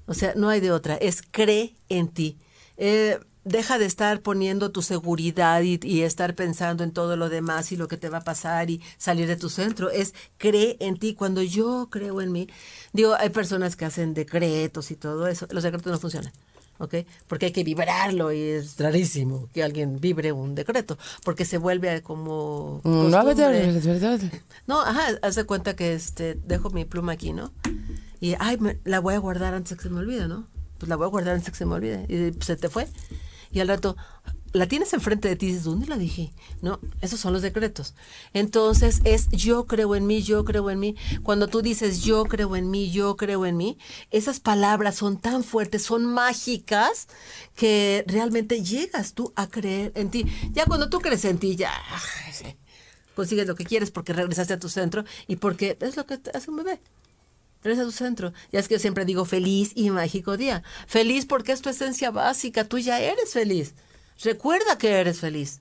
[0.06, 2.38] O sea, no hay de otra, es cree en ti.
[2.76, 7.70] Eh, deja de estar poniendo tu seguridad y, y estar pensando en todo lo demás
[7.72, 9.90] y lo que te va a pasar y salir de tu centro.
[9.90, 11.14] Es cree en ti.
[11.14, 12.48] Cuando yo creo en mí,
[12.92, 15.46] digo, hay personas que hacen decretos y todo eso.
[15.50, 16.32] Los decretos no funcionan.
[16.78, 16.94] ¿Ok?
[17.26, 22.02] Porque hay que vibrarlo y es rarísimo que alguien vibre un decreto, porque se vuelve
[22.02, 23.72] como Mm, no, costumbre.
[24.66, 27.52] No, ajá, haz de cuenta que este dejo mi pluma aquí, ¿no?
[28.20, 30.46] Y ay, me- la voy a guardar antes de que se me olvide, ¿no?
[30.78, 32.68] Pues la voy a guardar antes de que se me olvide y pues, se te
[32.68, 32.86] fue.
[33.52, 33.96] Y al rato
[34.56, 36.32] la tienes enfrente de ti y dices, ¿dónde la dije?
[36.62, 37.94] No, esos son los decretos.
[38.32, 40.96] Entonces es yo creo en mí, yo creo en mí.
[41.22, 43.78] Cuando tú dices yo creo en mí, yo creo en mí,
[44.10, 47.08] esas palabras son tan fuertes, son mágicas
[47.54, 50.26] que realmente llegas tú a creer en ti.
[50.52, 51.72] Ya cuando tú crees en ti, ya
[53.14, 56.50] consigues lo que quieres porque regresaste a tu centro y porque es lo que hace
[56.50, 56.80] un bebé.
[57.62, 58.32] Regresa a tu centro.
[58.52, 60.62] Ya es que yo siempre digo feliz y mágico día.
[60.86, 62.64] Feliz porque es tu esencia básica.
[62.64, 63.74] Tú ya eres feliz.
[64.22, 65.60] Recuerda que eres feliz.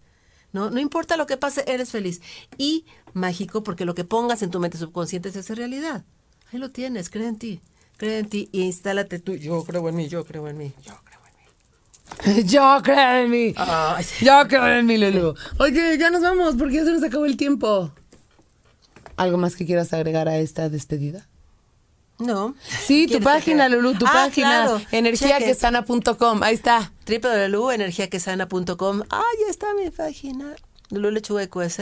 [0.52, 2.22] No, no importa lo que pase, eres feliz.
[2.58, 6.06] Y mágico porque lo que pongas en tu mente subconsciente se hace realidad.
[6.52, 7.62] Ahí lo tienes, cree en ti.
[7.98, 9.36] Cree en ti y instálate tú.
[9.36, 11.36] Yo creo en mí, yo creo en mí, yo creo en
[12.36, 12.44] mí.
[12.46, 13.56] Yo creo en mí.
[14.04, 14.26] Sí.
[14.26, 15.34] Yo creo en mí, Lulu.
[15.60, 17.92] Oye, ya nos vamos porque ya se nos acabó el tiempo.
[19.18, 21.28] ¿Algo más que quieras agregar a esta despedida?
[22.20, 22.56] No.
[22.86, 24.48] Sí, tu ¿Quieres página, Lulu, tu Ah, página.
[24.66, 24.82] claro.
[24.92, 26.44] Energiaquesana.com.
[26.44, 26.92] Ahí está.
[27.08, 29.02] www.energiaquesana.com.
[29.10, 30.56] Ah, ya está mi página.
[30.92, 31.80] Lulu Lechuga EQS.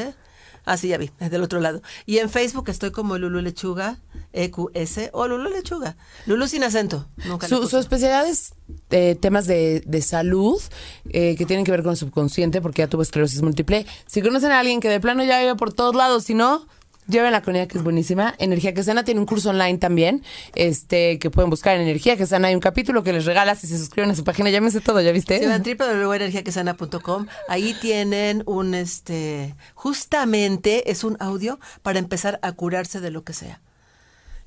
[0.66, 1.82] Ah, sí, ya vi, es del otro lado.
[2.06, 4.00] Y en Facebook estoy como Lulu Lechuga
[4.32, 5.98] EQS o Lulu Lechuga.
[6.26, 7.06] Lulu sin acento.
[7.26, 8.54] Nunca Su, su especialidad es
[8.90, 10.62] eh, temas de, de salud
[11.10, 13.86] eh, que tienen que ver con el subconsciente porque ya tuvo esclerosis múltiple.
[14.08, 16.66] Si conocen a alguien que de plano ya vive por todos lados, si no,
[17.08, 18.34] lleven la crónica que es buenísima.
[18.38, 20.24] Energía que sana tiene un curso online también,
[20.56, 22.48] este que pueden buscar en Energía que sana.
[22.50, 24.50] Hay un capítulo que les regala si se suscriben a su página.
[24.72, 25.40] Sé todo, ¿ya viste?
[25.40, 33.00] Si van www.energiaquesana.com, ahí tienen un, este, justamente es un audio para empezar a curarse
[33.02, 33.62] de lo que sea.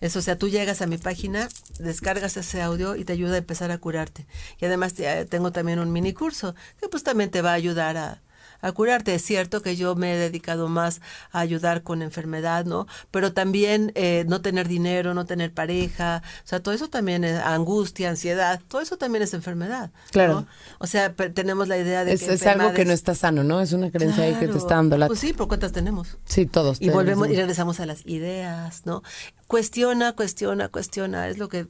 [0.00, 1.48] Eso, o sea, tú llegas a mi página,
[1.78, 4.26] descargas ese audio y te ayuda a empezar a curarte.
[4.61, 7.96] Y además te- tengo también un mini curso que pues también te va a ayudar
[7.96, 8.22] a,
[8.61, 9.14] a curarte.
[9.14, 11.00] Es cierto que yo me he dedicado más
[11.32, 12.86] a ayudar con enfermedad, ¿no?
[13.11, 17.40] Pero también eh, no tener dinero, no tener pareja, o sea, todo eso también es
[17.40, 19.90] angustia, ansiedad, todo eso también es enfermedad.
[19.90, 20.11] ¿no?
[20.11, 20.46] Claro.
[20.78, 23.61] O sea, tenemos la idea de Es, que es algo que no está sano, ¿no?
[23.61, 25.07] Es una creencia ahí que te está dando la...
[25.07, 26.18] Pues sí, ¿por cuántas tenemos?
[26.24, 26.78] Sí, todos.
[26.78, 29.02] Y tenemos volvemos y regresamos a las ideas, ¿no?
[29.46, 31.66] Cuestiona, cuestiona, cuestiona, es lo que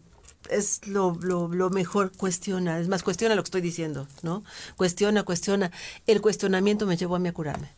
[0.51, 4.45] es lo, lo, mejor, cuestiona, es más, cuestiona lo que estoy diciendo, ¿no?
[4.77, 5.71] Cuestiona, cuestiona.
[6.07, 7.71] El cuestionamiento me llevó a mí a curarme.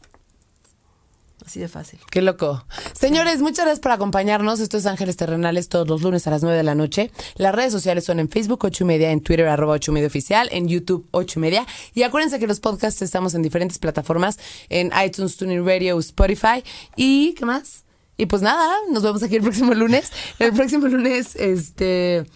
[1.44, 2.00] Así de fácil.
[2.10, 2.66] Qué loco.
[2.92, 4.60] Señores, muchas gracias por acompañarnos.
[4.60, 7.10] Esto es Ángeles Terrenales todos los lunes a las 9 de la noche.
[7.36, 10.08] Las redes sociales son en Facebook 8 y media, en Twitter arroba 8 y media
[10.08, 11.66] oficial, en YouTube 8 y media.
[11.94, 14.38] Y acuérdense que los podcasts estamos en diferentes plataformas,
[14.68, 16.62] en iTunes, Tuning Radio, Spotify.
[16.96, 17.84] ¿Y qué más?
[18.18, 20.12] Y pues nada, nos vemos aquí el próximo lunes.
[20.38, 22.26] El próximo lunes, este...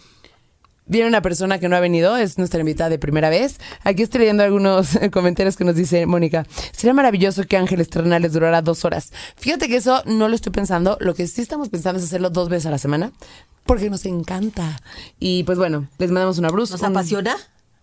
[0.87, 3.59] Viene una persona que no ha venido, es nuestra invitada de primera vez.
[3.85, 6.45] Aquí estoy leyendo algunos comentarios que nos dice Mónica.
[6.73, 9.13] Sería maravilloso que Ángeles Terrenales durara dos horas.
[9.37, 10.99] Fíjate que eso no lo estoy pensando.
[11.01, 13.13] Lo que sí estamos pensando es hacerlo dos veces a la semana,
[13.65, 14.81] porque nos encanta.
[15.21, 16.73] Y pues bueno, les mandamos un abrazo.
[16.75, 17.37] ¿Nos un- apasiona?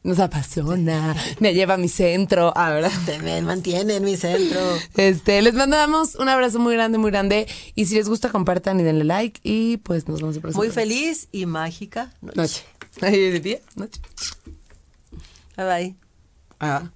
[0.03, 1.13] Nos apasiona.
[1.39, 2.53] Me lleva a mi centro.
[2.55, 2.91] Ah, ¿verdad?
[3.05, 4.59] Te me mantiene en mi centro.
[4.95, 7.47] Este, les mandamos un abrazo muy grande, muy grande.
[7.75, 9.39] Y si les gusta, compartan y denle like.
[9.43, 12.37] Y pues nos vemos el próximo Muy feliz y mágica noche.
[12.41, 12.63] Noche.
[13.01, 13.59] Ay, ¿de día?
[13.75, 14.01] Noche.
[15.55, 15.95] Bye bye.
[16.59, 16.89] Ah.